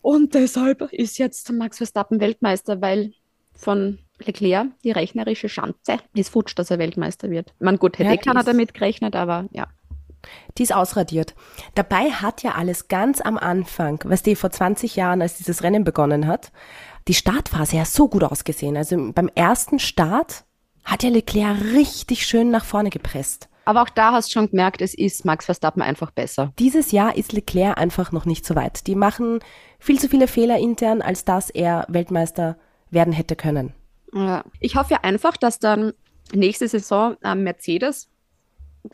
Und 0.00 0.34
deshalb 0.34 0.92
ist 0.92 1.18
jetzt 1.18 1.50
Max 1.52 1.78
Verstappen 1.78 2.20
Weltmeister, 2.20 2.80
weil 2.80 3.12
von 3.54 3.98
Leclerc 4.18 4.68
die 4.84 4.92
rechnerische 4.92 5.48
Schanze 5.48 5.98
ist 6.14 6.30
futsch, 6.30 6.54
dass 6.56 6.70
er 6.70 6.78
Weltmeister 6.78 7.30
wird. 7.30 7.52
Man 7.58 7.76
gut, 7.78 7.98
hätte 7.98 8.10
Ja, 8.10 8.16
keiner 8.16 8.40
die 8.40 8.46
damit 8.46 8.74
gerechnet, 8.74 9.16
aber 9.16 9.48
ja. 9.52 9.66
Die 10.56 10.64
ist 10.64 10.74
ausradiert. 10.74 11.34
Dabei 11.74 12.10
hat 12.10 12.42
ja 12.42 12.52
alles 12.52 12.88
ganz 12.88 13.20
am 13.20 13.38
Anfang, 13.38 14.00
weißt 14.04 14.26
du, 14.26 14.34
vor 14.34 14.50
20 14.50 14.96
Jahren, 14.96 15.22
als 15.22 15.36
dieses 15.36 15.62
Rennen 15.62 15.84
begonnen 15.84 16.26
hat, 16.26 16.50
die 17.08 17.14
Startphase 17.14 17.76
ja 17.76 17.84
so 17.84 18.08
gut 18.08 18.22
ausgesehen. 18.22 18.76
Also 18.76 19.12
beim 19.12 19.28
ersten 19.34 19.78
Start 19.78 20.44
hat 20.84 21.02
ja 21.02 21.10
Leclerc 21.10 21.60
richtig 21.74 22.26
schön 22.26 22.50
nach 22.50 22.64
vorne 22.64 22.90
gepresst. 22.90 23.48
Aber 23.64 23.82
auch 23.82 23.90
da 23.90 24.12
hast 24.12 24.28
du 24.28 24.32
schon 24.32 24.48
gemerkt, 24.48 24.80
es 24.80 24.94
ist 24.94 25.26
Max 25.26 25.44
Verstappen 25.44 25.82
einfach 25.82 26.10
besser. 26.10 26.52
Dieses 26.58 26.90
Jahr 26.90 27.16
ist 27.16 27.32
Leclerc 27.32 27.76
einfach 27.76 28.12
noch 28.12 28.24
nicht 28.24 28.46
so 28.46 28.54
weit. 28.54 28.86
Die 28.86 28.94
machen 28.94 29.40
viel 29.78 29.98
zu 30.00 30.08
viele 30.08 30.26
Fehler 30.26 30.58
intern, 30.58 31.02
als 31.02 31.26
dass 31.26 31.50
er 31.50 31.84
Weltmeister 31.88 32.56
werden 32.90 33.12
hätte 33.12 33.36
können. 33.36 33.74
Ja. 34.14 34.44
Ich 34.60 34.76
hoffe 34.76 34.94
ja 34.94 35.00
einfach, 35.02 35.36
dass 35.36 35.58
dann 35.58 35.92
nächste 36.32 36.66
Saison 36.66 37.16
ähm, 37.22 37.44
Mercedes 37.44 38.08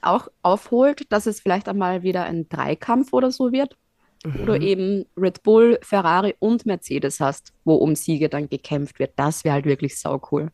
auch 0.03 0.27
aufholt, 0.43 1.13
dass 1.13 1.27
es 1.27 1.41
vielleicht 1.41 1.69
einmal 1.69 2.03
wieder 2.03 2.25
ein 2.25 2.49
Dreikampf 2.49 3.13
oder 3.13 3.31
so 3.31 3.53
wird. 3.53 3.77
Wo 4.25 4.47
du 4.47 4.59
eben 4.59 5.05
Red 5.17 5.43
Bull, 5.43 5.79
Ferrari 5.83 6.35
und 6.39 6.65
Mercedes 6.65 7.21
hast, 7.21 7.53
wo 7.65 7.75
um 7.75 7.95
Siege 7.95 8.31
dann 8.31 8.49
gekämpft 8.49 8.99
wird. 8.99 9.13
Das 9.17 9.45
wäre 9.45 9.55
halt 9.55 9.67
wirklich 9.67 9.99
sau 10.01 10.21
cool. 10.33 10.51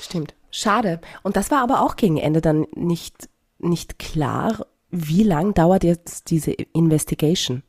Stimmt. 0.00 0.34
Schade. 0.50 1.00
Und 1.22 1.36
das 1.36 1.50
war 1.50 1.62
aber 1.62 1.82
auch 1.82 1.96
gegen 1.96 2.16
Ende 2.16 2.40
dann 2.40 2.66
nicht, 2.74 3.28
nicht 3.58 3.98
klar, 3.98 4.66
wie 4.90 5.24
lang 5.24 5.52
dauert 5.52 5.84
jetzt 5.84 6.30
diese 6.30 6.52
Investigation. 6.52 7.62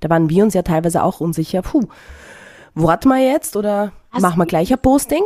Da 0.00 0.08
waren 0.10 0.28
wir 0.30 0.44
uns 0.44 0.54
ja 0.54 0.62
teilweise 0.62 1.02
auch 1.02 1.20
unsicher. 1.20 1.62
Puh, 1.62 1.88
warten 2.74 3.08
wir 3.08 3.18
jetzt 3.18 3.56
oder 3.56 3.92
machen 4.12 4.38
wir 4.38 4.46
gleich 4.46 4.72
ein 4.72 4.80
Posting? 4.80 5.24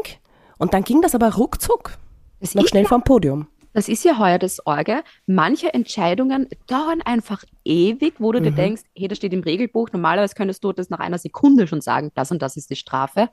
Und 0.59 0.73
dann 0.73 0.85
ging 0.85 1.03
das 1.03 1.15
aber 1.15 1.35
ruckzuck. 1.35 1.99
Das 2.41 2.55
Noch 2.55 2.67
schnell 2.67 2.85
vom 2.87 3.03
Podium. 3.03 3.49
Das 3.75 3.89
ist 3.89 4.05
ja 4.05 4.19
heuer 4.19 4.39
das 4.39 4.65
Orge. 4.67 5.03
Manche 5.27 5.75
Entscheidungen 5.75 6.49
dauern 6.69 7.03
einfach 7.03 7.45
ewig, 7.65 8.15
wo 8.21 8.31
du 8.31 8.41
dir 8.41 8.53
denkst, 8.53 8.83
hey, 8.97 9.09
das 9.09 9.19
steht 9.19 9.33
im 9.33 9.41
Regelbuch. 9.41 9.91
Normalerweise 9.93 10.37
könntest 10.37 10.63
du 10.63 10.73
das 10.73 10.91
nach 10.91 11.01
einer 11.01 11.19
Sekunde 11.19 11.67
schon 11.67 11.81
sagen, 11.81 12.13
das 12.15 12.31
und 12.31 12.41
das 12.41 12.57
ist 12.57 12.71
die 12.71 12.77
Strafe. 12.77 13.29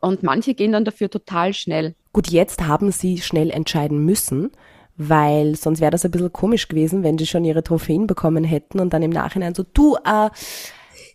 Und 0.00 0.22
manche 0.22 0.54
gehen 0.54 0.72
dann 0.72 0.86
dafür 0.86 1.10
total 1.10 1.52
schnell. 1.52 1.94
Gut, 2.14 2.28
jetzt 2.28 2.62
haben 2.62 2.90
sie 2.90 3.18
schnell 3.18 3.50
entscheiden 3.50 4.04
müssen, 4.04 4.50
weil 4.96 5.54
sonst 5.54 5.80
wäre 5.80 5.90
das 5.90 6.06
ein 6.06 6.10
bisschen 6.10 6.32
komisch 6.32 6.66
gewesen, 6.68 7.02
wenn 7.02 7.18
sie 7.18 7.26
schon 7.26 7.44
ihre 7.44 7.62
Trophäen 7.62 8.06
bekommen 8.06 8.44
hätten 8.44 8.80
und 8.80 8.94
dann 8.94 9.02
im 9.02 9.10
Nachhinein 9.10 9.54
so, 9.54 9.64
du, 9.64 9.96
äh, 9.96 10.30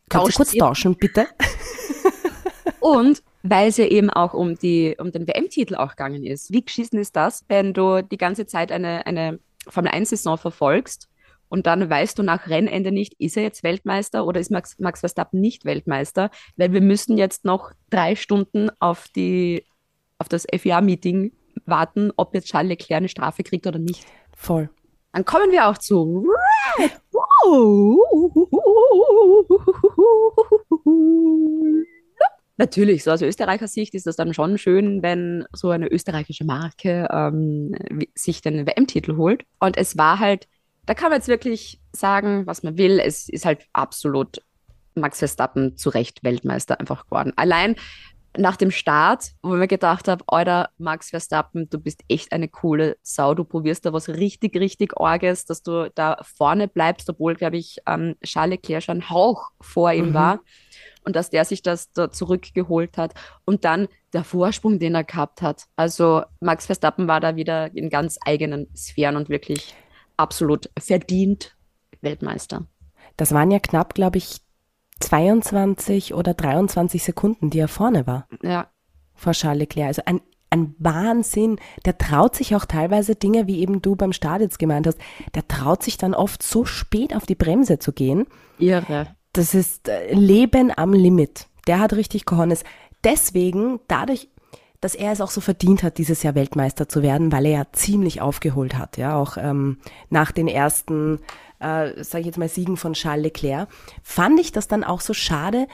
kannst 0.10 0.30
du 0.30 0.38
kurz 0.38 0.54
tauschen, 0.54 0.96
bitte? 0.96 1.28
Und 2.80 3.24
weil 3.50 3.70
es 3.70 3.78
ja 3.78 3.86
eben 3.86 4.10
auch 4.10 4.34
um, 4.34 4.56
die, 4.56 4.96
um 5.00 5.12
den 5.12 5.28
WM-Titel 5.28 5.76
auch 5.76 5.92
gegangen 5.92 6.26
ist. 6.26 6.52
Wie 6.52 6.64
geschissen 6.64 7.00
ist 7.00 7.16
das, 7.16 7.46
wenn 7.48 7.74
du 7.74 8.02
die 8.02 8.18
ganze 8.18 8.46
Zeit 8.46 8.72
eine, 8.72 9.06
eine 9.06 9.40
Formel-1-Saison 9.68 10.38
verfolgst 10.38 11.10
und 11.50 11.66
dann 11.66 11.90
weißt 11.90 12.20
du 12.20 12.24
nach 12.24 12.48
Rennende 12.48 12.92
nicht, 12.92 13.14
ist 13.20 13.38
er 13.38 13.44
jetzt 13.44 13.64
Weltmeister 13.64 14.26
oder 14.26 14.40
ist 14.40 14.52
Max, 14.52 14.78
Max 14.80 15.00
Verstappen 15.00 15.40
nicht 15.40 15.66
Weltmeister? 15.66 16.30
Weil 16.58 16.74
wir 16.74 16.82
müssen 16.82 17.18
jetzt 17.18 17.46
noch 17.46 17.72
drei 17.90 18.16
Stunden 18.16 18.70
auf, 18.80 19.08
die, 19.16 19.66
auf 20.18 20.28
das 20.28 20.46
FIA-Meeting 20.54 21.32
warten, 21.66 22.12
ob 22.18 22.34
jetzt 22.34 22.48
Charles 22.48 22.70
Leclerc 22.70 22.98
eine 22.98 23.10
Strafe 23.10 23.44
kriegt 23.44 23.66
oder 23.68 23.80
nicht. 23.80 24.06
Voll. 24.36 24.70
Dann 25.14 25.26
kommen 25.26 25.52
wir 25.52 25.68
auch 25.68 25.78
zu 25.78 26.28
Red 26.78 26.92
Bull. 27.12 27.98
Natürlich, 32.58 33.04
so 33.04 33.12
aus 33.12 33.22
Österreicher 33.22 33.68
Sicht 33.68 33.94
ist 33.94 34.08
das 34.08 34.16
dann 34.16 34.34
schon 34.34 34.58
schön, 34.58 35.04
wenn 35.04 35.46
so 35.54 35.70
eine 35.70 35.88
österreichische 35.92 36.44
Marke 36.44 37.08
ähm, 37.12 37.76
sich 38.16 38.42
den 38.42 38.66
WM-Titel 38.66 39.16
holt. 39.16 39.44
Und 39.60 39.78
es 39.78 39.98
war 39.98 40.20
halt, 40.20 40.48
da 40.88 40.96
kann 40.96 41.10
man 41.12 41.20
jetzt 41.20 41.28
wirklich 41.28 41.80
sagen, 41.94 42.48
was 42.48 42.64
man 42.64 42.78
will. 42.78 43.00
Es 43.00 43.30
ist 43.30 43.46
halt 43.46 43.66
absolut 43.74 44.42
Max 44.96 45.20
Verstappen 45.20 45.78
zu 45.78 45.90
Recht 45.90 46.24
Weltmeister 46.24 46.80
einfach 46.80 47.06
geworden. 47.06 47.32
Allein 47.36 47.76
nach 48.40 48.56
dem 48.56 48.72
Start, 48.72 49.32
wo 49.42 49.54
ich 49.54 49.60
mir 49.60 49.68
gedacht 49.68 50.08
habe, 50.08 50.24
Alter, 50.28 50.70
Max 50.78 51.10
Verstappen, 51.10 51.70
du 51.70 51.80
bist 51.80 52.02
echt 52.08 52.32
eine 52.32 52.48
coole 52.48 52.98
Sau. 53.02 53.34
Du 53.34 53.44
probierst 53.44 53.86
da 53.86 53.94
was 53.94 54.10
richtig, 54.10 54.56
richtig 54.58 54.98
Orges, 55.00 55.46
dass 55.46 55.64
du 55.64 55.92
da 55.96 56.18
vorne 56.22 56.68
bleibst, 56.68 57.10
obwohl, 57.10 57.36
glaube 57.36 57.58
ich, 57.58 57.78
ähm, 57.88 58.16
Charles 58.24 58.52
Leclerc 58.58 58.84
schon 58.84 59.10
Hauch 59.10 59.50
vor 59.62 59.92
ihm 59.92 60.10
Mhm. 60.10 60.14
war. 60.14 60.40
Und 61.08 61.16
dass 61.16 61.30
der 61.30 61.46
sich 61.46 61.62
das 61.62 61.94
da 61.94 62.12
zurückgeholt 62.12 62.98
hat. 62.98 63.14
Und 63.46 63.64
dann 63.64 63.88
der 64.12 64.26
Vorsprung, 64.26 64.78
den 64.78 64.94
er 64.94 65.06
gehabt 65.06 65.42
hat. 65.42 65.68
Also 65.78 66.24
Max 66.42 66.66
Verstappen 66.66 67.08
war 67.08 67.22
da 67.22 67.38
wieder 67.38 67.74
in 67.74 67.90
ganz 67.90 68.20
eigenen 68.26 68.68
Sphären 68.76 69.16
und 69.16 69.30
wirklich 69.30 69.74
absolut 70.18 70.70
verdient 70.78 71.56
Weltmeister. 72.02 72.68
Das 73.16 73.32
waren 73.32 73.52
ja 73.52 73.60
knapp, 73.60 73.94
glaube 73.94 74.18
ich, 74.18 74.42
22 75.00 76.14
oder 76.14 76.34
23 76.34 77.02
Sekunden, 77.02 77.50
die 77.50 77.60
er 77.60 77.70
vorne 77.70 78.06
war 78.06 78.28
Ja, 78.42 78.68
vor 79.14 79.34
Charles 79.34 79.60
Leclerc. 79.60 79.88
Also 79.88 80.02
ein, 80.06 80.22
ein 80.50 80.76
Wahnsinn. 80.80 81.60
Der 81.86 81.98
traut 81.98 82.36
sich 82.36 82.56
auch 82.56 82.66
teilweise 82.66 83.16
Dinge, 83.16 83.48
wie 83.48 83.60
eben 83.60 83.82
du 83.82 83.96
beim 83.96 84.14
Start 84.14 84.42
jetzt 84.42 84.60
gemeint 84.60 84.88
hast, 84.88 85.00
der 85.36 85.48
traut 85.48 85.84
sich 85.84 85.98
dann 85.98 86.14
oft 86.14 86.44
so 86.44 86.66
spät 86.66 87.16
auf 87.16 87.26
die 87.26 87.36
Bremse 87.36 87.80
zu 87.80 87.94
gehen. 87.94 88.26
irre. 88.60 89.17
Das 89.38 89.54
ist 89.54 89.88
äh, 89.88 90.14
Leben 90.14 90.72
am 90.76 90.94
Limit. 90.94 91.48
Der 91.68 91.80
hat 91.80 91.94
richtig 91.94 92.26
Cojones. 92.26 92.64
Deswegen, 93.04 93.80
dadurch, 93.88 94.30
dass 94.82 94.96
er 94.96 95.12
es 95.12 95.22
auch 95.22 95.30
so 95.30 95.42
verdient 95.42 95.84
hat, 95.84 96.00
dieses 96.00 96.24
Jahr 96.24 96.34
Weltmeister 96.34 96.90
zu 96.90 97.04
werden, 97.04 97.32
weil 97.32 97.46
er 97.46 97.52
ja 97.52 97.66
ziemlich 97.72 98.20
aufgeholt 98.20 98.76
hat, 98.76 98.98
ja, 98.98 99.16
auch 99.16 99.38
ähm, 99.38 99.78
nach 100.10 100.32
den 100.32 100.48
ersten, 100.48 101.20
äh, 101.60 102.04
sage 102.04 102.22
ich 102.22 102.26
jetzt 102.26 102.40
mal, 102.40 102.50
Siegen 102.50 102.78
von 102.78 102.94
Charles 102.94 103.26
Leclerc, 103.26 103.70
fand 104.02 104.40
ich 104.40 104.52
das 104.52 104.68
dann 104.68 104.84
auch 104.84 105.02
so 105.02 105.14
schade, 105.14 105.68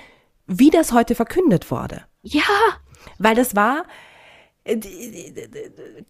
wie 0.46 0.70
das 0.70 0.92
heute 0.92 1.16
verkündet 1.16 1.72
wurde. 1.72 2.02
Ja, 2.22 2.44
Weil 3.18 3.36
das 3.36 3.56
war 3.56 3.86
äh, 4.66 4.78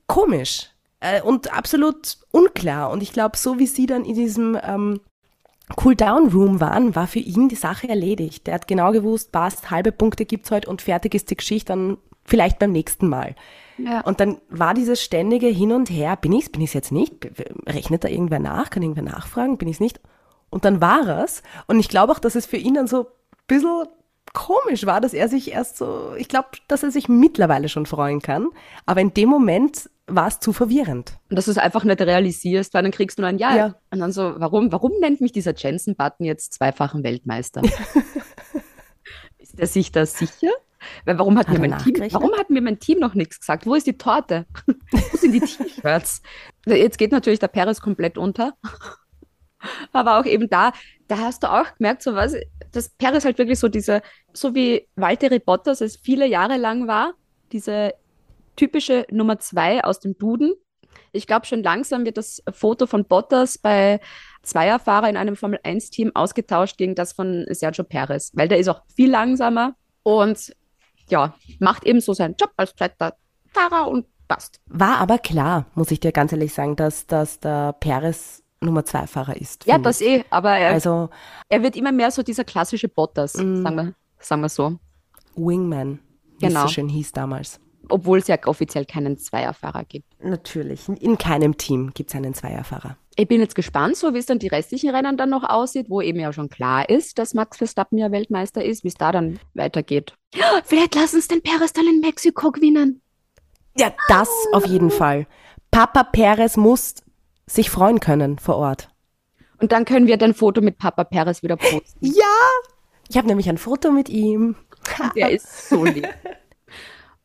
komisch 0.07 0.69
äh, 1.01 1.21
und 1.21 1.53
absolut 1.53 2.17
unklar. 2.31 2.89
Und 2.89 3.03
ich 3.03 3.13
glaube, 3.13 3.37
so 3.37 3.59
wie 3.59 3.67
sie 3.67 3.85
dann 3.85 4.05
in 4.05 4.15
diesem 4.15 4.57
ähm, 4.63 5.01
Cool-Down-Room 5.83 6.59
waren, 6.59 6.95
war 6.95 7.07
für 7.07 7.19
ihn 7.19 7.49
die 7.49 7.55
Sache 7.55 7.87
erledigt. 7.87 8.47
Der 8.47 8.55
hat 8.55 8.67
genau 8.67 8.91
gewusst, 8.91 9.31
passt, 9.31 9.71
halbe 9.71 9.91
Punkte 9.91 10.25
gibt's 10.25 10.51
heute 10.51 10.69
und 10.69 10.81
fertig 10.81 11.15
ist 11.15 11.29
die 11.29 11.37
Geschichte 11.37 11.67
dann 11.67 11.97
vielleicht 12.25 12.59
beim 12.59 12.71
nächsten 12.71 13.07
Mal. 13.07 13.35
Ja. 13.77 14.01
Und 14.01 14.19
dann 14.19 14.37
war 14.49 14.73
dieses 14.73 15.01
ständige 15.01 15.47
Hin 15.47 15.71
und 15.71 15.89
Her, 15.89 16.15
bin 16.15 16.33
ich's, 16.33 16.49
bin 16.49 16.61
ich's 16.61 16.73
jetzt 16.73 16.91
nicht? 16.91 17.13
Rechnet 17.65 18.03
da 18.03 18.07
irgendwer 18.07 18.39
nach? 18.39 18.69
Kann 18.69 18.83
irgendwer 18.83 19.03
nachfragen? 19.03 19.57
Bin 19.57 19.67
ich's 19.67 19.79
nicht? 19.79 19.99
Und 20.49 20.65
dann 20.65 20.81
war 20.81 21.23
es. 21.23 21.41
Und 21.67 21.79
ich 21.79 21.89
glaube 21.89 22.13
auch, 22.13 22.19
dass 22.19 22.35
es 22.35 22.45
für 22.45 22.57
ihn 22.57 22.75
dann 22.75 22.87
so 22.87 23.01
ein 23.01 23.07
bisschen 23.47 23.87
komisch 24.33 24.85
war, 24.85 25.01
dass 25.01 25.13
er 25.13 25.27
sich 25.27 25.51
erst 25.51 25.77
so, 25.77 26.13
ich 26.17 26.27
glaube, 26.27 26.49
dass 26.67 26.83
er 26.83 26.91
sich 26.91 27.09
mittlerweile 27.09 27.69
schon 27.69 27.85
freuen 27.85 28.21
kann. 28.21 28.47
Aber 28.85 29.01
in 29.01 29.13
dem 29.13 29.29
Moment 29.29 29.89
war 30.07 30.27
es 30.27 30.39
zu 30.39 30.53
verwirrend. 30.53 31.17
Und 31.29 31.37
dass 31.37 31.45
du 31.45 31.51
es 31.51 31.57
einfach 31.57 31.83
nicht 31.83 32.01
realisierst, 32.01 32.73
weil 32.73 32.83
dann 32.83 32.91
kriegst 32.91 33.17
du 33.17 33.21
nur 33.21 33.29
ein 33.29 33.37
Ja. 33.37 33.55
Ja. 33.55 33.75
Und 33.91 33.99
dann 33.99 34.11
so, 34.11 34.33
warum, 34.37 34.71
warum 34.71 34.91
nennt 34.99 35.21
mich 35.21 35.31
dieser 35.31 35.55
Jensen-Button 35.55 36.25
jetzt 36.25 36.53
zweifachen 36.53 37.03
Weltmeister? 37.03 37.61
ist 39.37 39.59
er 39.59 39.67
sich 39.67 39.91
da 39.91 40.05
sicher? 40.05 40.51
Weil 41.05 41.17
warum 41.17 41.37
hat, 41.37 41.47
Hat 41.47 41.57
mir 41.57 41.69
mein 41.69 41.79
Team, 41.79 41.95
warum 42.11 42.33
hat 42.37 42.49
mir 42.49 42.61
mein 42.61 42.79
Team 42.79 42.99
noch 42.99 43.13
nichts 43.13 43.39
gesagt? 43.39 43.65
Wo 43.65 43.75
ist 43.75 43.87
die 43.87 43.97
Torte? 43.97 44.45
Wo 44.91 45.17
sind 45.17 45.31
die 45.31 45.39
T-Shirts? 45.39 46.21
Jetzt 46.65 46.97
geht 46.97 47.11
natürlich 47.11 47.39
der 47.39 47.47
Paris 47.47 47.79
komplett 47.79 48.17
unter. 48.17 48.53
Aber 49.93 50.19
auch 50.19 50.25
eben 50.25 50.49
da, 50.49 50.73
da 51.07 51.19
hast 51.19 51.43
du 51.43 51.51
auch 51.51 51.73
gemerkt, 51.77 52.03
so 52.03 52.15
was, 52.15 52.35
dass 52.71 52.89
Paris 52.89 53.25
halt 53.25 53.37
wirklich 53.37 53.59
so 53.59 53.69
diese, 53.69 54.01
so 54.33 54.53
wie 54.55 54.87
Valtteri 54.95 55.39
Bottas 55.39 55.81
es 55.81 55.95
viele 55.95 56.27
Jahre 56.27 56.57
lang 56.57 56.87
war, 56.87 57.13
diese 57.51 57.93
typische 58.55 59.05
Nummer 59.11 59.39
zwei 59.39 59.83
aus 59.83 59.99
dem 59.99 60.17
Duden. 60.17 60.53
Ich 61.11 61.27
glaube, 61.27 61.45
schon 61.45 61.63
langsam 61.63 62.05
wird 62.05 62.17
das 62.17 62.43
Foto 62.51 62.87
von 62.87 63.05
Bottas 63.05 63.57
bei 63.57 63.99
Zweierfahrer 64.41 65.09
in 65.09 65.17
einem 65.17 65.35
Formel-1-Team 65.35 66.11
ausgetauscht 66.15 66.77
gegen 66.77 66.95
das 66.95 67.13
von 67.13 67.45
Sergio 67.49 67.83
Perez, 67.83 68.31
weil 68.33 68.47
der 68.47 68.59
ist 68.59 68.67
auch 68.67 68.81
viel 68.95 69.09
langsamer 69.09 69.75
und 70.03 70.53
ja, 71.09 71.35
macht 71.59 71.85
eben 71.85 72.01
so 72.01 72.13
seinen 72.13 72.35
Job 72.35 72.51
als 72.57 72.75
zweiter 72.75 73.15
Fahrer 73.47 73.87
und 73.87 74.05
passt. 74.27 74.59
War 74.65 74.97
aber 74.97 75.17
klar, 75.19 75.65
muss 75.75 75.91
ich 75.91 75.99
dir 75.99 76.11
ganz 76.11 76.31
ehrlich 76.31 76.53
sagen, 76.53 76.75
dass, 76.75 77.07
dass 77.07 77.39
der 77.39 77.73
Perez 77.73 78.42
Nummer 78.63 78.85
zwei 78.85 79.07
Fahrer 79.07 79.35
ist. 79.39 79.65
Ja, 79.65 79.77
das 79.77 80.01
eh, 80.01 80.23
aber 80.29 80.51
er, 80.57 80.71
Also 80.71 81.09
er 81.49 81.61
wird 81.63 81.75
immer 81.75 81.91
mehr 81.91 82.11
so 82.11 82.23
dieser 82.23 82.43
klassische 82.43 82.87
Bottas, 82.89 83.33
sagen 83.33 83.63
wir, 83.63 83.93
sagen 84.19 84.41
wir 84.41 84.49
so. 84.49 84.77
Wingman, 85.35 85.99
wie 86.39 86.45
es 86.45 86.53
Genau. 86.53 86.61
so 86.63 86.67
schön 86.69 86.89
hieß 86.89 87.11
damals. 87.11 87.59
Obwohl 87.89 88.19
es 88.19 88.27
ja 88.27 88.37
offiziell 88.45 88.85
keinen 88.85 89.17
Zweierfahrer 89.17 89.83
gibt. 89.83 90.05
Natürlich. 90.23 90.87
In 90.87 91.17
keinem 91.17 91.57
Team 91.57 91.91
gibt 91.93 92.09
es 92.11 92.15
einen 92.15 92.33
Zweierfahrer. 92.33 92.95
Ich 93.15 93.27
bin 93.27 93.41
jetzt 93.41 93.55
gespannt, 93.55 93.97
so 93.97 94.13
wie 94.13 94.17
es 94.19 94.25
dann 94.25 94.39
die 94.39 94.47
restlichen 94.47 94.89
Rennen 94.89 95.17
dann 95.17 95.29
noch 95.29 95.43
aussieht, 95.43 95.87
wo 95.89 96.01
eben 96.01 96.19
ja 96.19 96.31
schon 96.33 96.49
klar 96.49 96.89
ist, 96.89 97.19
dass 97.19 97.33
Max 97.33 97.57
Verstappen 97.57 97.97
ja 97.97 98.11
Weltmeister 98.11 98.63
ist, 98.63 98.83
wie 98.83 98.87
es 98.87 98.95
da 98.95 99.11
dann 99.11 99.39
weitergeht. 99.53 100.13
Vielleicht 100.63 100.95
lassen 100.95 101.19
es 101.19 101.27
den 101.27 101.41
Perez 101.43 101.73
dann 101.73 101.85
in 101.85 101.99
Mexiko 101.99 102.51
gewinnen. 102.51 103.01
Ja, 103.77 103.91
das 104.07 104.29
auf 104.53 104.65
jeden 104.65 104.89
Fall. 104.89 105.27
Papa 105.69 106.03
Perez 106.03 106.55
muss 106.57 106.95
sich 107.45 107.69
freuen 107.69 107.99
können 107.99 108.39
vor 108.39 108.57
Ort. 108.57 108.89
Und 109.59 109.71
dann 109.71 109.85
können 109.85 110.07
wir 110.07 110.17
dein 110.17 110.33
Foto 110.33 110.61
mit 110.61 110.77
Papa 110.77 111.03
Perez 111.03 111.43
wieder 111.43 111.55
posten. 111.55 112.05
Ja! 112.05 112.25
Ich 113.09 113.17
habe 113.17 113.27
nämlich 113.27 113.49
ein 113.49 113.57
Foto 113.57 113.91
mit 113.91 114.09
ihm. 114.09 114.55
Der 115.15 115.31
ist 115.31 115.69
so 115.69 115.85
lieb. 115.85 116.07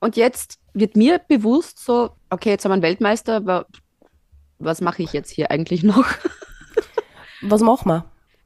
Und 0.01 0.17
jetzt 0.17 0.59
wird 0.75 0.97
mir 0.97 1.19
bewusst 1.19 1.85
so, 1.85 2.11
okay, 2.31 2.51
jetzt 2.51 2.65
haben 2.65 2.71
wir 2.71 2.75
einen 2.75 2.83
Weltmeister, 2.83 3.37
aber 3.37 3.67
was 4.59 4.81
mache 4.81 5.03
ich 5.03 5.13
jetzt 5.13 5.31
hier 5.31 5.51
eigentlich 5.51 5.83
noch? 5.83 6.05
Was 7.43 7.61
machen 7.61 7.89
wir? 7.89 8.05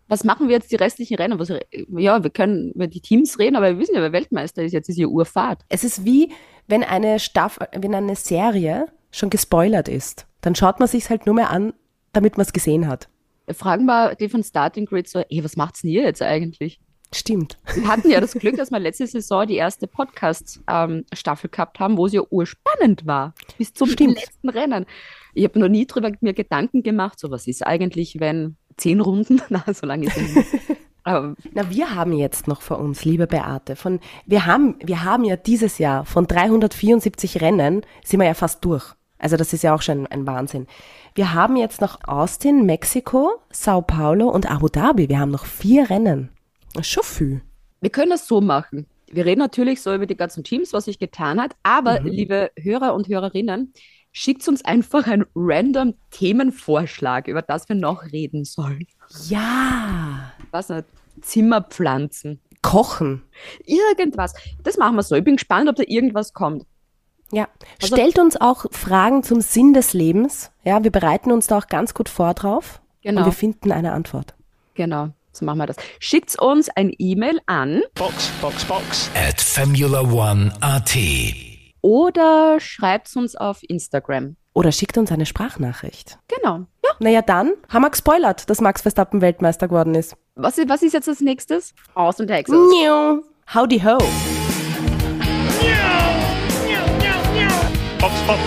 Was 0.09 0.25
machen 0.25 0.49
wir 0.49 0.57
jetzt 0.57 0.71
die 0.71 0.77
restlichen 0.77 1.17
Rennen? 1.17 1.39
Was, 1.39 1.49
ja, 1.49 2.23
wir 2.23 2.29
können 2.29 2.73
über 2.73 2.87
die 2.87 3.01
Teams 3.01 3.39
reden, 3.39 3.57
aber 3.57 3.71
wir 3.71 3.79
wissen 3.79 3.95
ja, 3.95 4.03
wer 4.03 4.13
Weltmeister 4.13 4.63
ist. 4.63 4.73
Jetzt 4.73 4.91
ist 4.91 4.97
hier 4.97 5.09
Urfahrt. 5.09 5.63
Es 5.71 5.85
ist 5.85 6.05
wie, 6.05 6.31
wenn 6.67 6.85
eine 6.85 7.19
Staffel, 7.19 7.67
wenn 7.75 7.95
eine 7.95 8.17
Serie 8.17 8.87
schon 9.11 9.31
gespoilert 9.31 9.89
ist. 9.89 10.27
Dann 10.43 10.55
schaut 10.55 10.79
man 10.79 10.89
sich 10.89 11.09
halt 11.09 11.25
nur 11.25 11.35
mehr 11.35 11.51
an, 11.51 11.73
damit 12.13 12.37
man 12.37 12.45
es 12.45 12.53
gesehen 12.53 12.87
hat. 12.87 13.09
Fragen 13.51 13.87
wir 13.87 14.15
die 14.15 14.29
von 14.29 14.45
Starting 14.45 14.87
Grid 14.87 15.09
so, 15.09 15.21
ey, 15.29 15.43
was 15.43 15.57
macht's 15.57 15.81
denn 15.81 15.91
ihr 15.91 16.03
jetzt 16.03 16.23
eigentlich? 16.23 16.81
Stimmt. 17.15 17.59
Wir 17.75 17.89
hatten 17.89 18.11
ja 18.11 18.21
das 18.21 18.33
Glück, 18.33 18.57
dass 18.57 18.71
wir 18.71 18.79
letzte 18.79 19.07
Saison 19.07 19.47
die 19.47 19.57
erste 19.57 19.87
Podcast-Staffel 19.87 21.51
gehabt 21.51 21.79
haben, 21.79 21.99
wo 21.99 22.07
es 22.07 22.13
ja 22.13 22.23
urspannend 22.31 23.07
war. 23.07 23.35
Bis 23.59 23.75
zum 23.75 23.89
Stimmt. 23.89 24.19
letzten 24.19 24.49
Rennen. 24.49 24.87
Ich 25.35 25.45
habe 25.45 25.59
noch 25.59 25.69
nie 25.69 25.87
drüber 25.87 26.11
mir 26.21 26.33
Gedanken 26.33 26.83
gemacht, 26.83 27.19
so 27.19 27.31
was 27.31 27.47
ist 27.47 27.67
eigentlich, 27.67 28.19
wenn 28.19 28.57
zehn 28.79 29.01
Runden, 29.01 29.43
na, 29.51 29.63
so 29.73 29.87
lange 29.87 30.07
ist 30.07 30.17
es 30.17 30.35
nicht. 30.35 30.49
Aber 31.05 31.35
Na, 31.53 31.69
wir 31.69 31.95
haben 31.95 32.13
jetzt 32.13 32.47
noch 32.47 32.63
vor 32.63 32.79
uns, 32.79 33.05
liebe 33.05 33.27
Beate, 33.27 33.75
von, 33.75 33.99
wir 34.25 34.47
haben, 34.47 34.77
wir 34.83 35.03
haben 35.03 35.25
ja 35.25 35.37
dieses 35.37 35.79
Jahr 35.79 36.05
von 36.05 36.29
374 36.29 37.41
Rennen, 37.41 37.83
sind 38.05 38.21
wir 38.21 38.27
ja 38.27 38.35
fast 38.35 38.65
durch. 38.65 38.95
Also 39.23 39.37
das 39.37 39.53
ist 39.53 39.63
ja 39.63 39.75
auch 39.75 39.83
schon 39.83 40.07
ein 40.09 40.27
Wahnsinn. 40.27 40.67
Wir 41.15 41.33
haben 41.33 41.57
jetzt 41.57 41.81
noch 41.81 41.99
Austin, 42.07 42.67
Mexiko, 42.67 43.33
Sao 43.51 43.81
Paulo 43.81 44.29
und 44.29 44.51
Abu 44.51 44.69
Dhabi. 44.69 45.09
Wir 45.09 45.21
haben 45.21 45.31
noch 45.31 45.47
vier 45.47 45.89
Rennen. 45.89 46.31
Schon 46.81 47.05
viel. 47.05 47.43
wir 47.81 47.91
können 47.91 48.11
das 48.11 48.27
so 48.27 48.41
machen. 48.41 48.87
Wir 49.11 49.27
reden 49.27 49.41
natürlich 49.41 49.83
so 49.83 49.95
über 49.95 50.07
die 50.07 50.17
ganzen 50.17 50.43
Teams, 50.43 50.73
was 50.73 50.87
sich 50.87 50.99
getan 50.99 51.41
hat, 51.41 51.55
aber 51.63 52.01
liebe 52.01 52.51
Hörer 52.59 52.95
und 52.95 53.09
Hörerinnen, 53.09 53.75
schickt 54.11 54.47
uns 54.49 54.65
einfach 54.65 55.07
einen 55.07 55.27
random 55.35 55.95
Themenvorschlag, 56.11 57.29
über 57.29 57.43
das 57.43 57.69
wir 57.69 57.77
noch 57.77 58.05
reden 58.05 58.45
sollen. 58.45 58.87
Ja. 59.29 60.33
Was 60.51 60.69
nicht? 60.71 60.87
Zimmerpflanzen. 61.21 62.41
Kochen. 62.63 63.23
Irgendwas. 63.67 64.35
Das 64.63 64.79
machen 64.79 64.97
wir 64.97 65.03
so. 65.03 65.15
Ich 65.15 65.25
bin 65.25 65.37
gespannt, 65.37 65.69
ob 65.69 65.77
da 65.77 65.83
irgendwas 65.87 66.33
kommt. 66.33 66.65
Ja. 67.33 67.49
Also- 67.81 67.97
Stellt 67.97 68.19
uns 68.19 68.41
auch 68.41 68.67
Fragen 68.71 69.23
zum 69.23 69.41
Sinn 69.41 69.73
des 69.75 69.93
Lebens. 69.95 70.51
Ja, 70.65 70.85
wir 70.85 70.91
bereiten 70.93 71.33
uns 71.33 71.47
da 71.49 71.59
auch 71.59 71.67
ganz 71.67 71.95
gut 71.95 72.09
vor 72.09 72.35
drauf. 72.35 72.81
Genau. 73.03 73.21
Und 73.21 73.27
wir 73.27 73.33
finden 73.33 73.73
eine 73.73 73.93
Antwort. 73.93 74.35
Genau, 74.75 75.09
so 75.33 75.45
machen 75.45 75.59
wir 75.59 75.67
das. 75.67 75.77
Schickt 75.99 76.39
uns 76.41 76.69
ein 76.71 76.93
E-Mail 76.99 77.41
an 77.47 77.83
Box, 77.95 78.29
Box, 78.41 78.65
Box. 78.65 79.11
at 79.15 79.41
Formula 79.41 80.01
One 80.03 80.53
AT. 80.61 80.97
oder 81.81 82.61
schreibt 82.61 83.15
uns 83.17 83.35
auf 83.35 83.59
Instagram. 83.63 84.37
Oder 84.55 84.71
schickt 84.71 84.99
uns 84.99 85.11
eine 85.11 85.25
Sprachnachricht. 85.27 86.19
Genau. 86.29 86.67
Ja. 86.85 86.91
Naja, 87.01 87.23
dann 87.23 87.53
haben 87.71 87.83
wir 87.83 87.91
gespoilert, 87.91 88.49
dass 88.51 88.61
Max 88.61 88.83
Verstappen 88.83 89.21
Weltmeister 89.23 89.67
geworden 89.67 89.95
ist. 89.95 90.15
Was, 90.35 90.59
ist- 90.59 90.69
was 90.69 90.83
ist 90.83 90.93
jetzt 90.93 91.09
als 91.09 91.21
nächstes? 91.21 91.75
Aus 91.95 92.21
und 92.21 92.27
Texas. 92.29 92.55
Howdy 93.55 93.81
ho. 93.81 93.99
Box, 98.03 98.21
Box. 98.27 98.43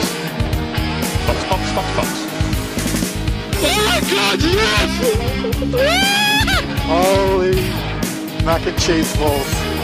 Box, 1.25 1.43
Box, 1.45 1.71
Box, 1.71 1.95
Box. 1.95 2.09
Oh 3.63 3.79
my 3.87 4.01
god, 4.11 4.41
yes! 4.43 4.91
Holy 6.81 7.55
mac 8.43 8.67
and 8.67 8.77
cheese 8.77 9.15
balls. 9.15 9.74